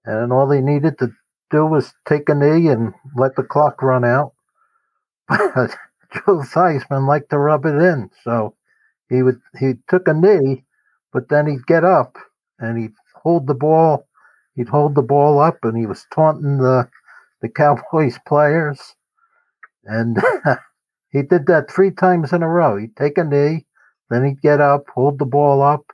[0.05, 1.11] and all they needed to
[1.51, 4.33] do was take a knee and let the clock run out.
[5.29, 5.77] But
[6.15, 8.55] Joe Theismann liked to rub it in, so
[9.09, 10.67] he would he took a knee,
[11.13, 12.17] but then he'd get up
[12.61, 14.07] and he'd hold the ball.
[14.55, 16.89] He'd hold the ball up, and he was taunting the
[17.41, 18.95] the Cowboys players,
[19.85, 20.23] and
[21.11, 22.77] he did that three times in a row.
[22.77, 23.67] He'd take a knee,
[24.13, 25.93] then he'd get up, hold the ball up,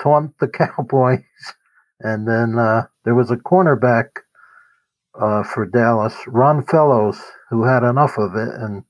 [0.00, 1.20] taunt the Cowboys,
[2.00, 4.08] and then uh, there was a cornerback
[5.18, 7.20] uh, for Dallas, Ron Fellows,
[7.50, 8.84] who had enough of it, and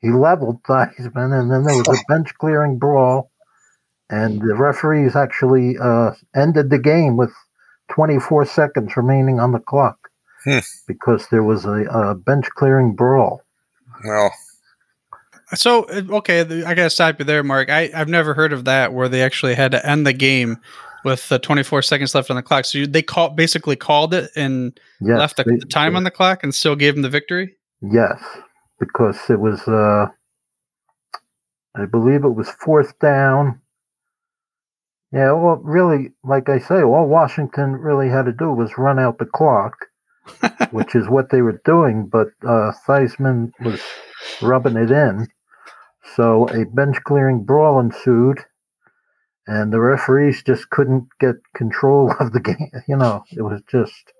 [0.00, 3.30] he leveled Theismann, and then there was a bench clearing brawl,
[4.08, 7.32] and the referees actually uh, ended the game with
[7.92, 10.10] 24 seconds remaining on the clock
[10.44, 10.58] hmm.
[10.86, 13.42] because there was a, a bench clearing brawl.
[14.04, 14.32] Well,
[15.54, 17.70] so uh, okay, I gotta stop you there, Mark.
[17.70, 20.58] I I've never heard of that where they actually had to end the game
[21.04, 22.64] with the 24 seconds left on the clock.
[22.64, 26.04] So you, they call basically called it and yes, left the, they, the time on
[26.04, 27.56] the clock and still gave them the victory.
[27.80, 28.22] Yes,
[28.78, 30.06] because it was, uh,
[31.74, 33.60] I believe it was fourth down.
[35.12, 39.18] Yeah, well, really, like I say, all Washington really had to do was run out
[39.18, 39.86] the clock,
[40.70, 42.06] which is what they were doing.
[42.06, 43.80] But uh, Theismann was
[44.40, 45.26] rubbing it in.
[46.16, 48.38] So a bench clearing brawl ensued,
[49.46, 52.70] and the referees just couldn't get control of the game.
[52.88, 54.12] You know, it was just,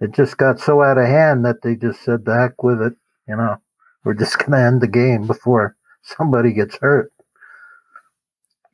[0.00, 2.94] it just got so out of hand that they just said, "The heck with it."
[3.28, 3.56] You know,
[4.04, 7.12] we're just going to end the game before somebody gets hurt.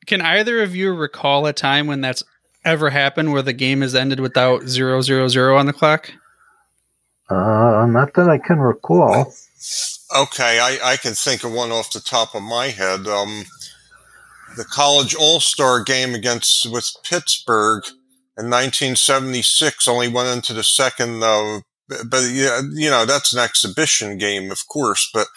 [0.05, 2.23] Can either of you recall a time when that's
[2.65, 6.11] ever happened where the game has ended without zero zero zero on the clock?
[7.33, 9.33] Uh, not that I can recall.
[10.15, 13.07] Okay, I, I can think of one off the top of my head.
[13.07, 13.45] Um,
[14.55, 17.83] the college all star game against with Pittsburgh
[18.37, 24.17] in 1976 only went into the second, uh, but yeah, you know, that's an exhibition
[24.17, 25.27] game, of course, but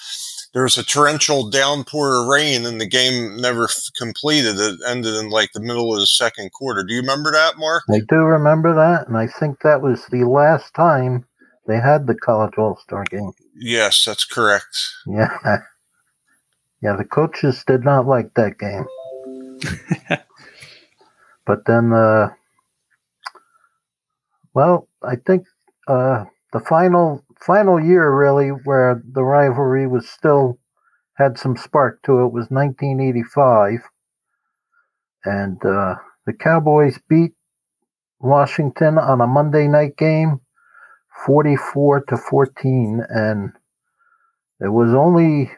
[0.53, 4.57] there was a torrential downpour of rain and the game never completed.
[4.59, 6.83] It ended in like the middle of the second quarter.
[6.83, 7.85] Do you remember that, Mark?
[7.91, 9.07] I do remember that.
[9.07, 11.27] And I think that was the last time
[11.67, 13.33] they had the college all star game.
[13.55, 14.77] Yes, that's correct.
[15.07, 15.37] Yeah.
[16.83, 18.87] Yeah, the coaches did not like that game.
[21.47, 22.29] but then, uh,
[24.53, 25.47] well, I think
[25.89, 30.59] uh, the final final year really where the rivalry was still
[31.15, 33.81] had some spark to it was 1985,
[35.25, 37.33] and uh, the Cowboys beat
[38.21, 40.41] Washington on a Monday night game
[41.25, 43.53] 44 to 14 and
[44.61, 45.51] it was only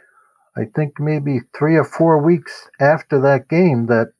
[0.56, 4.12] i think maybe three or four weeks after that game that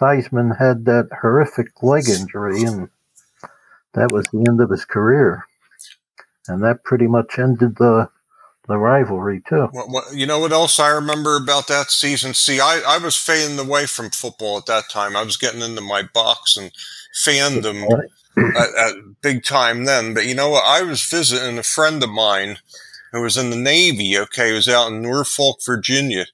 [0.00, 2.88] Theismann had that horrific leg injury and
[3.92, 5.44] that was the end of his career
[6.48, 8.08] and that pretty much ended the
[8.70, 9.68] the rivalry too.
[9.72, 12.34] Well, you know what else I remember about that season?
[12.34, 15.16] See, I, I was fading away from football at that time.
[15.16, 16.70] I was getting into my box and
[17.12, 17.88] fandom
[18.36, 20.14] at, at big time then.
[20.14, 20.64] But you know what?
[20.66, 22.58] I was visiting a friend of mine
[23.12, 24.18] who was in the Navy.
[24.18, 26.26] Okay, he was out in Norfolk, Virginia,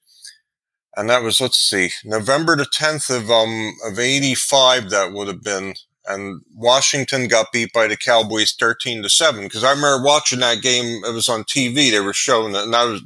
[0.97, 4.90] and that was let's see, November the tenth of um of eighty five.
[4.90, 5.74] That would have been,
[6.07, 10.62] and Washington got beat by the Cowboys 13 to 7 because I remember watching that
[10.62, 13.03] game it was on TV they were showing it and I was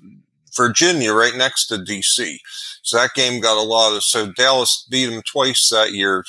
[0.57, 2.36] Virginia right next to DC
[2.82, 6.24] so that game got a lot of so Dallas beat them twice that year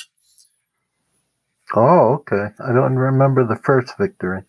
[1.74, 2.48] Oh, okay.
[2.64, 4.42] I don't remember the first victory,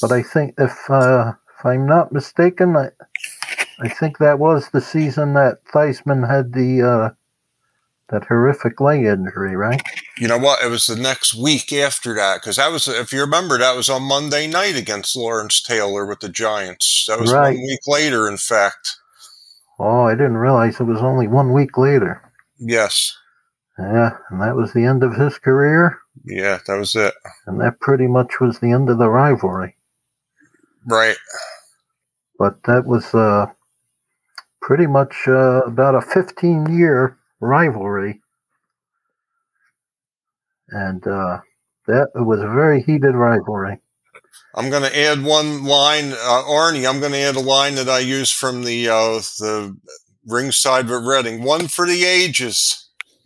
[0.00, 2.90] but I think if uh, if I'm not mistaken, I
[3.80, 7.10] I think that was the season that Theismann had the uh,
[8.10, 9.80] that horrific leg injury, right?
[10.18, 13.20] you know what it was the next week after that because that was if you
[13.20, 17.56] remember that was on Monday night against Lawrence Taylor with the Giants that was Right.
[17.56, 18.96] one week later in fact
[19.78, 22.20] Oh, I didn't realize it was only one week later.
[22.58, 23.16] yes
[23.78, 27.14] Yeah, and that was the end of his career, yeah that was it
[27.46, 29.76] and that pretty much was the end of the rivalry.
[30.86, 31.16] right
[32.38, 33.46] But that was uh,
[34.60, 38.20] pretty much uh, about a 15 year rivalry.
[40.68, 41.40] And uh,
[41.86, 43.78] that was a very heated rivalry.
[44.54, 46.88] I'm going to add one line, uh, Arnie.
[46.88, 49.76] I'm going to add a line that I use from the uh, the
[50.26, 51.42] ringside with Reading.
[51.42, 52.81] One for the ages.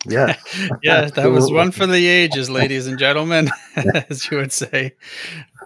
[0.09, 0.71] Yes.
[0.83, 4.95] yeah, that was one for the ages, ladies and gentlemen, as you would say.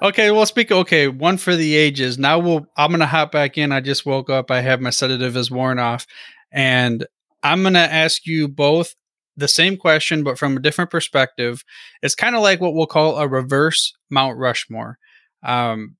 [0.02, 0.72] Okay, well, speak.
[0.72, 2.18] Okay, one for the ages.
[2.18, 2.66] Now we'll.
[2.76, 3.72] I'm gonna hop back in.
[3.72, 4.50] I just woke up.
[4.50, 6.06] I have my sedative is worn off,
[6.52, 7.06] and
[7.42, 8.94] I'm gonna ask you both
[9.36, 11.64] the same question, but from a different perspective.
[12.02, 14.98] It's kind of like what we'll call a reverse Mount Rushmore.
[15.42, 15.96] Um,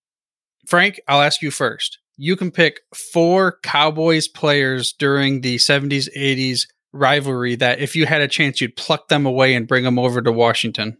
[0.66, 1.99] Frank, I'll ask you first.
[2.16, 2.80] You can pick
[3.12, 8.76] four Cowboys players during the 70s, 80s rivalry that if you had a chance, you'd
[8.76, 10.97] pluck them away and bring them over to Washington.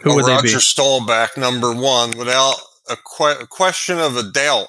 [0.00, 0.60] Who Oh, would they Roger be?
[0.60, 2.56] Staubach, number one, without
[2.90, 4.66] a, que- a question of a doubt.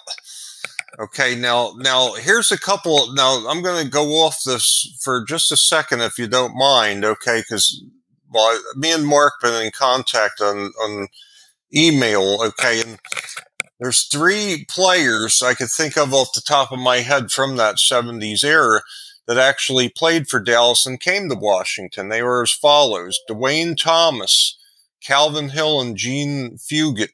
[1.00, 3.12] Okay, now now here's a couple.
[3.14, 7.04] Now I'm going to go off this for just a second, if you don't mind.
[7.04, 7.84] Okay, because
[8.32, 11.08] well, me and Mark been in contact on on
[11.76, 12.38] email.
[12.44, 13.00] Okay, and
[13.80, 17.78] there's three players I could think of off the top of my head from that
[17.78, 18.82] 70s era
[19.28, 22.10] that actually played for Dallas and came to Washington.
[22.10, 24.58] They were as follows: Duane Thomas.
[25.02, 27.10] Calvin Hill and Jean Fugett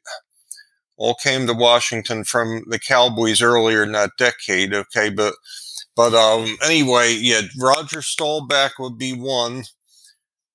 [0.97, 4.73] all came to Washington from the Cowboys earlier in that decade.
[4.73, 5.33] Okay, but
[5.95, 9.63] but um anyway, yeah, Roger Staubach would be one.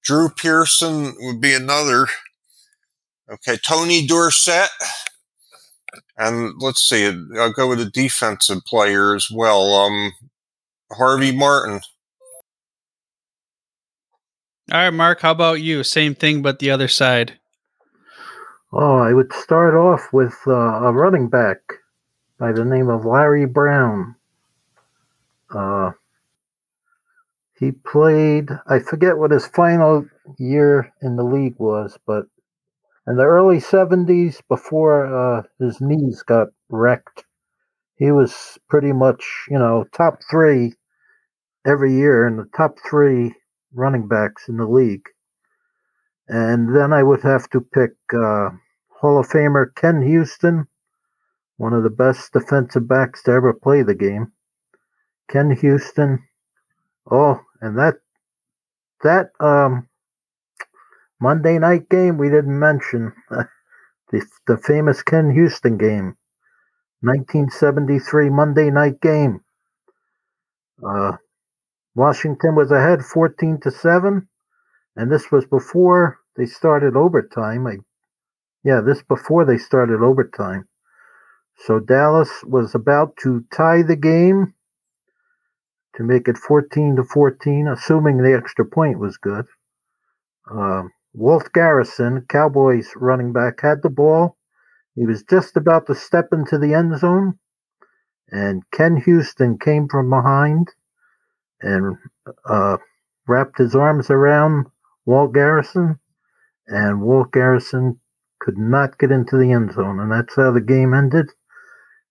[0.05, 2.07] Drew Pearson would be another.
[3.31, 4.69] Okay, Tony Dorsett.
[6.17, 7.07] And let's see,
[7.39, 9.75] I'll go with a defensive player as well.
[9.75, 10.13] Um,
[10.93, 11.81] Harvey Martin.
[14.73, 15.85] All right, Mark, how about you?
[15.85, 17.39] Same thing, but the other side.
[18.73, 21.59] Oh, I would start off with uh, a running back
[22.39, 24.17] by the name of Larry Brown.
[25.51, 25.93] Uh,
[27.59, 30.07] he played, I forget what his final
[30.39, 32.27] year in the league was, but
[33.07, 37.25] in the early 70s, before uh, his knees got wrecked,
[37.97, 40.75] he was pretty much, you know, top three
[41.67, 43.35] every year in the top three
[43.73, 45.09] running backs in the league.
[46.29, 48.51] And then I would have to pick uh,
[49.01, 50.67] Hall of Famer Ken Houston,
[51.57, 54.33] one of the best defensive backs to ever play the game.
[55.29, 56.27] Ken Houston.
[57.11, 57.97] Oh, and that
[59.03, 59.89] that um
[61.21, 63.13] Monday night game we didn't mention
[64.11, 66.17] the the famous Ken Houston game,
[67.05, 69.41] 1973 Monday night game.
[70.83, 71.17] Uh,
[71.95, 74.29] Washington was ahead 14 to seven,
[74.97, 77.67] and this was before they started overtime.
[77.67, 77.77] I,
[78.65, 80.67] yeah, this before they started overtime.
[81.57, 84.55] So Dallas was about to tie the game
[85.97, 89.47] to make it 14 to 14, assuming the extra point was good.
[90.51, 94.37] Um, Walt Garrison, Cowboys running back, had the ball.
[94.95, 97.39] He was just about to step into the end zone,
[98.31, 100.69] and Ken Houston came from behind
[101.61, 101.97] and
[102.49, 102.77] uh,
[103.27, 104.67] wrapped his arms around
[105.07, 105.99] Walt Garrison,
[106.67, 108.01] and Walt Garrison
[108.41, 111.31] could not get into the end zone, and that's how the game ended.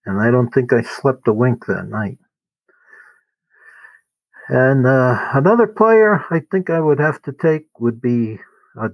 [0.05, 2.17] And I don't think I slept a wink that night.
[4.49, 8.39] And uh, another player I think I would have to take would be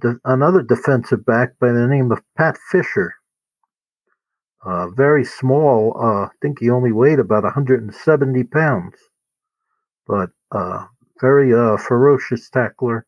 [0.01, 3.15] de- another defensive back by the name of Pat Fisher.
[4.66, 5.95] Uh, very small.
[5.97, 8.95] Uh, I think he only weighed about 170 pounds,
[10.05, 10.86] but uh,
[11.22, 13.05] very uh, ferocious tackler.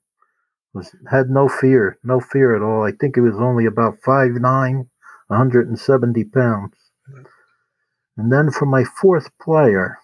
[0.73, 2.83] Was had no fear, no fear at all.
[2.83, 4.87] I think he was only about 5'9",
[5.27, 6.77] 170 pounds.
[8.15, 9.97] And then for my fourth player,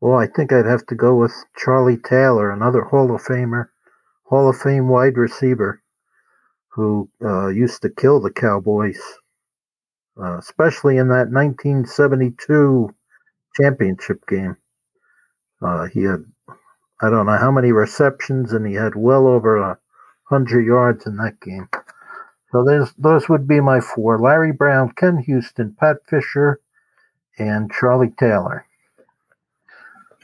[0.00, 3.68] well, I think I'd have to go with Charlie Taylor, another Hall of Famer,
[4.24, 5.82] Hall of Fame wide receiver
[6.70, 9.00] who uh, used to kill the Cowboys,
[10.22, 12.94] uh, especially in that 1972
[13.60, 14.56] championship game.
[15.62, 16.24] Uh, he had,
[17.00, 19.78] I don't know how many receptions, and he had well over a
[20.24, 21.68] hundred yards in that game.
[22.52, 26.60] So there's those would be my four: Larry Brown, Ken Houston, Pat Fisher,
[27.38, 28.66] and Charlie Taylor.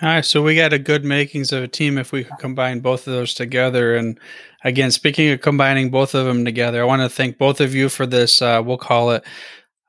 [0.03, 2.81] All right, so we got a good makings of a team if we could combine
[2.81, 3.97] both of those together.
[3.97, 4.21] And
[4.63, 7.89] again, speaking of combining both of them together, I want to thank both of you
[7.89, 8.43] for this.
[8.43, 9.25] Uh, we'll call it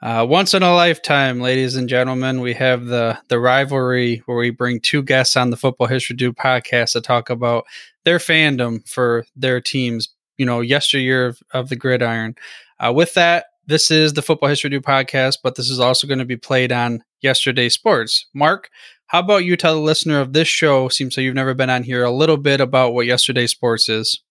[0.02, 2.42] uh, once in a lifetime, ladies and gentlemen.
[2.42, 6.38] We have the the rivalry where we bring two guests on the Football History Dude
[6.38, 7.66] podcast to talk about
[8.04, 10.10] their fandom for their teams.
[10.38, 12.36] You know, yesteryear of, of the gridiron.
[12.80, 16.20] Uh, with that, this is the Football History Dude podcast, but this is also going
[16.20, 18.28] to be played on Yesterday Sports.
[18.36, 18.70] Mark,
[19.08, 21.82] how about you tell the listener of this show, seems like you've never been on
[21.82, 24.22] here, a little bit about what Yesterday Sports is?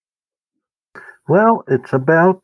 [1.29, 2.41] Well, it's about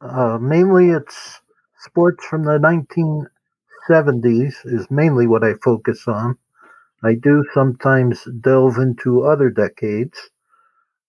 [0.00, 1.41] uh, mainly it's
[1.82, 2.58] sports from the
[3.88, 6.38] 1970s is mainly what I focus on.
[7.04, 10.30] I do sometimes delve into other decades,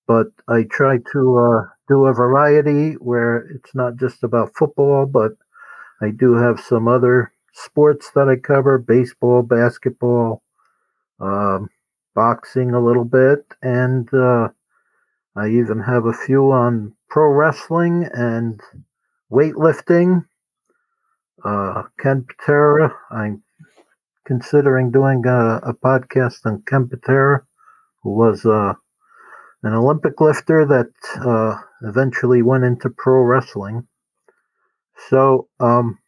[0.08, 5.34] but I try to uh, do a variety where it's not just about football, but
[6.02, 10.42] I do have some other sports that I cover baseball, basketball,
[11.20, 11.70] um,
[12.16, 14.50] boxing a little bit, and uh,
[15.36, 18.60] I even have a few on pro wrestling and
[19.32, 20.26] weightlifting.
[21.44, 23.44] Uh, Ken Patera, I'm
[24.26, 27.46] considering doing a, a podcast on Ken Patera,
[28.02, 28.74] who was uh,
[29.64, 30.91] an Olympic lifter that
[31.26, 33.88] uh, eventually went into pro wrestling.
[35.10, 36.00] So, um,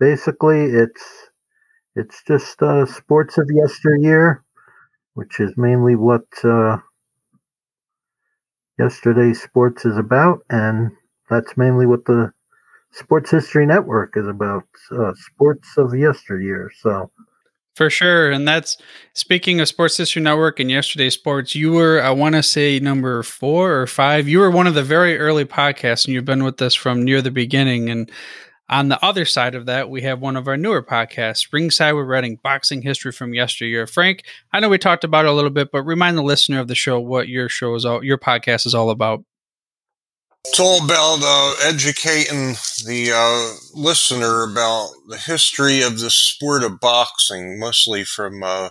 [0.00, 1.28] basically it's
[1.94, 4.42] it's just uh, sports of yesteryear,
[5.14, 6.78] which is mainly what uh,
[8.78, 10.90] yesterday's sports is about, and
[11.28, 12.32] that's mainly what the
[12.92, 14.64] Sports History Network is about.
[14.90, 16.70] Uh, sports of yesteryear.
[16.80, 17.10] So.
[17.76, 18.30] For sure.
[18.30, 18.76] And that's
[19.14, 23.22] speaking of Sports History Network and yesterday's sports, you were, I want to say, number
[23.22, 24.28] four or five.
[24.28, 27.22] You were one of the very early podcasts, and you've been with us from near
[27.22, 27.88] the beginning.
[27.88, 28.10] And
[28.68, 32.06] on the other side of that, we have one of our newer podcasts, Ringside with
[32.06, 33.86] Reading, Boxing History from Yesteryear.
[33.86, 36.68] Frank, I know we talked about it a little bit, but remind the listener of
[36.68, 39.24] the show what your show is all, your podcast is all about.
[40.58, 42.52] All about uh, educating
[42.84, 48.68] the uh, listener about the history of the sport of boxing, mostly from uh,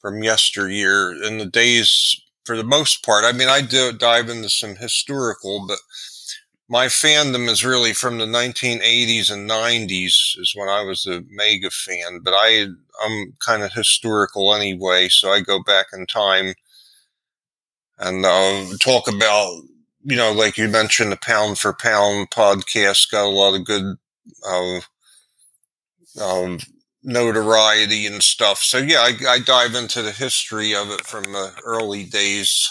[0.00, 2.20] from yesteryear in the days.
[2.44, 5.78] For the most part, I mean, I do dive into some historical, but
[6.68, 11.70] my fandom is really from the 1980s and 90s is when I was a mega
[11.70, 12.68] fan, but I
[13.04, 16.54] I'm kind of historical anyway, so I go back in time
[17.98, 19.62] and uh, talk about
[20.06, 23.96] you know like you mentioned the pound for pound podcast got a lot of good
[24.48, 24.80] uh,
[26.22, 26.58] um,
[27.02, 28.58] notoriety and stuff.
[28.58, 32.68] So yeah, I, I dive into the history of it from the early days.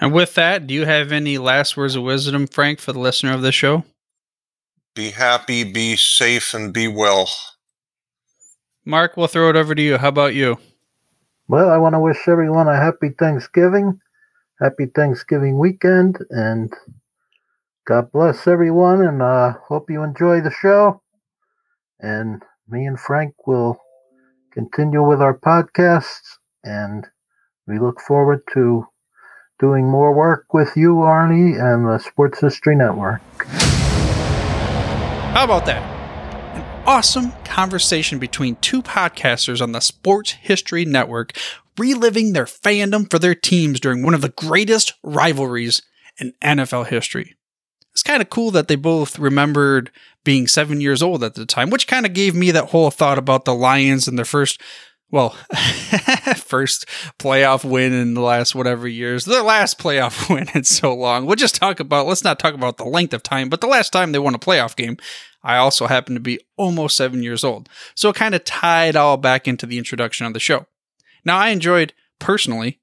[0.00, 3.32] And with that, do you have any last words of wisdom, Frank, for the listener
[3.32, 3.84] of the show?
[4.94, 7.28] Be happy, be safe, and be well.
[8.84, 9.98] Mark, we'll throw it over to you.
[9.98, 10.58] How about you?
[11.48, 14.00] Well, I want to wish everyone a happy Thanksgiving,
[14.60, 16.72] happy Thanksgiving weekend, and
[17.86, 19.00] God bless everyone.
[19.02, 21.02] And uh, hope you enjoy the show.
[21.98, 23.78] And me and Frank will
[24.52, 27.06] continue with our podcasts, and
[27.66, 28.86] we look forward to
[29.58, 33.20] doing more work with you, Arnie, and the Sports History Network.
[35.34, 35.82] How about that?
[36.56, 41.32] An awesome conversation between two podcasters on the Sports History Network
[41.80, 45.82] reliving their fandom for their teams during one of the greatest rivalries
[46.18, 47.34] in NFL history.
[47.92, 49.90] It's kind of cool that they both remembered
[50.24, 53.18] being seven years old at the time, which kind of gave me that whole thought
[53.18, 54.60] about the Lions and their first
[55.12, 55.30] well,
[56.36, 56.86] first
[57.18, 61.26] playoff win in the last whatever years, the last playoff win in so long.
[61.26, 63.92] We'll just talk about, let's not talk about the length of time, but the last
[63.92, 64.98] time they won a playoff game,
[65.42, 67.68] I also happened to be almost seven years old.
[67.96, 70.66] So it kind of tied all back into the introduction of the show.
[71.24, 72.80] Now, I enjoyed personally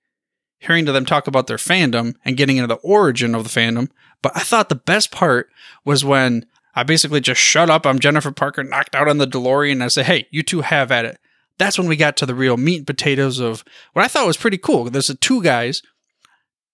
[0.59, 3.89] hearing to them talk about their fandom and getting into the origin of the fandom,
[4.21, 5.49] but I thought the best part
[5.85, 7.85] was when I basically just shut up.
[7.85, 10.91] I'm Jennifer Parker, knocked out on the DeLorean, and I say, hey, you two have
[10.91, 11.19] at it
[11.57, 13.63] that's when we got to the real meat and potatoes of
[13.93, 14.85] what I thought was pretty cool.
[14.85, 15.81] There's the two guys,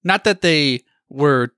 [0.03, 1.53] not that they were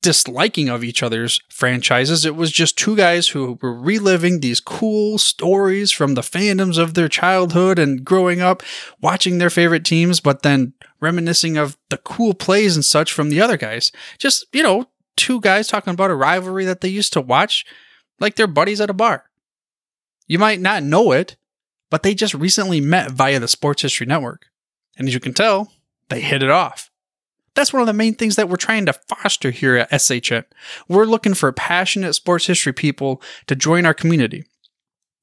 [0.00, 2.24] disliking of each other's franchises.
[2.24, 6.94] It was just two guys who were reliving these cool stories from the fandoms of
[6.94, 8.62] their childhood and growing up,
[9.00, 13.40] watching their favorite teams, but then reminiscing of the cool plays and such from the
[13.40, 13.90] other guys.
[14.18, 14.86] Just, you know,
[15.16, 17.66] two guys talking about a rivalry that they used to watch
[18.20, 19.24] like they're buddies at a bar.
[20.26, 21.36] You might not know it,
[21.90, 24.46] but they just recently met via the Sports History Network.
[24.96, 25.72] And as you can tell,
[26.08, 26.90] they hit it off.
[27.54, 30.44] That's one of the main things that we're trying to foster here at SHN.
[30.88, 34.44] We're looking for passionate sports history people to join our community.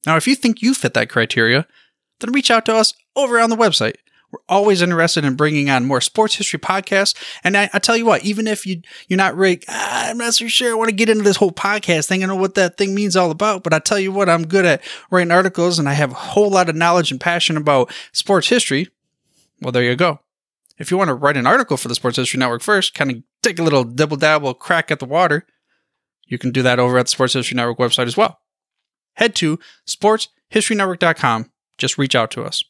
[0.04, 1.66] Now, if you think you fit that criteria,
[2.20, 3.96] then reach out to us over on the website.
[4.30, 7.14] We're always interested in bringing on more sports history podcasts.
[7.44, 10.34] And I, I tell you what, even if you, you're not really, ah, I'm not
[10.34, 12.22] so sure I want to get into this whole podcast thing.
[12.22, 14.64] I know what that thing means all about, but I tell you what, I'm good
[14.64, 18.48] at writing articles and I have a whole lot of knowledge and passion about sports
[18.48, 18.88] history.
[19.60, 20.20] Well, there you go.
[20.78, 23.22] If you want to write an article for the Sports History Network first, kind of
[23.42, 25.46] take a little dibble dabble crack at the water,
[26.26, 28.38] you can do that over at the Sports History Network website as well.
[29.14, 29.58] Head to
[29.88, 31.50] sportshistorynetwork.com.
[31.78, 32.62] Just reach out to us.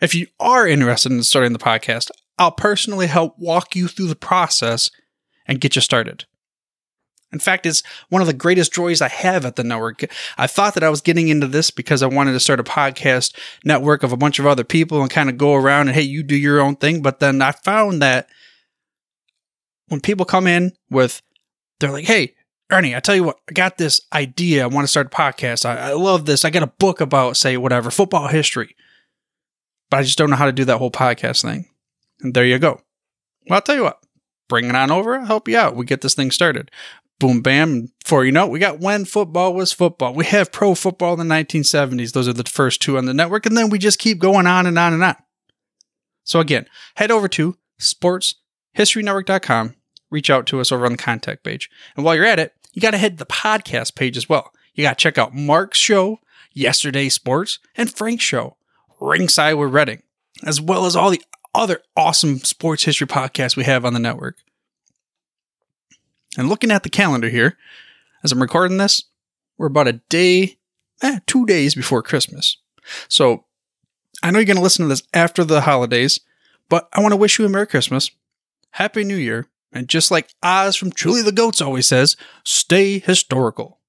[0.00, 4.16] If you are interested in starting the podcast, I'll personally help walk you through the
[4.16, 4.90] process
[5.46, 6.24] and get you started.
[7.32, 10.04] In fact, it's one of the greatest joys I have at the network.
[10.36, 13.34] I thought that I was getting into this because I wanted to start a podcast
[13.64, 16.22] network of a bunch of other people and kind of go around and, hey, you
[16.22, 17.00] do your own thing.
[17.00, 18.28] But then I found that
[19.88, 21.22] when people come in with,
[21.80, 22.34] they're like, hey,
[22.70, 24.62] Arnie, I tell you what, I got this idea.
[24.62, 25.64] I want to start a podcast.
[25.64, 26.44] I, I love this.
[26.44, 28.76] I got a book about, say, whatever, football history.
[29.90, 31.66] But I just don't know how to do that whole podcast thing.
[32.20, 32.80] And there you go.
[33.48, 34.00] Well, I'll tell you what,
[34.48, 35.16] bring it on over.
[35.16, 35.76] I'll help you out.
[35.76, 36.70] We get this thing started
[37.18, 37.88] boom, bam.
[38.04, 40.14] For you know we got when football was football.
[40.14, 42.12] We have pro football in the 1970s.
[42.12, 43.46] Those are the first two on the network.
[43.46, 45.16] And then we just keep going on and on and on.
[46.24, 49.74] So again, head over to sportshistorynetwork.com.
[50.10, 51.70] Reach out to us over on the contact page.
[51.96, 54.50] And while you're at it, you got to head to the podcast page as well.
[54.74, 56.18] You got to check out Mark's show,
[56.52, 58.56] Yesterday Sports, and Frank's show,
[59.00, 60.02] Ringside with Reading,
[60.44, 61.22] as well as all the
[61.54, 64.38] other awesome sports history podcasts we have on the network.
[66.38, 67.56] And looking at the calendar here,
[68.24, 69.04] as I'm recording this,
[69.58, 70.58] we're about a day,
[71.02, 72.56] eh, two days before Christmas.
[73.08, 73.44] So
[74.22, 76.20] I know you're going to listen to this after the holidays,
[76.68, 78.10] but I want to wish you a Merry Christmas,
[78.72, 83.80] Happy New Year, and just like Oz from Truly the Goats always says, stay historical.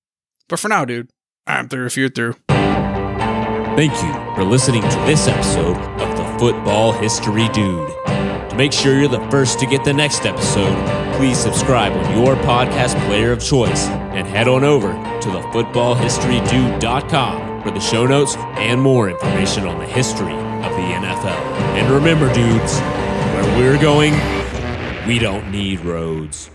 [0.48, 1.10] But for now, dude,
[1.48, 2.36] I'm through if you're through.
[3.76, 7.90] Thank you for listening to this episode of the Football History Dude.
[8.06, 12.36] To make sure you're the first to get the next episode, please subscribe on your
[12.38, 18.80] podcast player of choice and head on over to thefootballhistorydude.com for the show notes and
[18.82, 21.40] more information on the history of the NFL.
[21.78, 24.14] And remember, dudes, where we're going,
[25.08, 26.50] we don't need roads.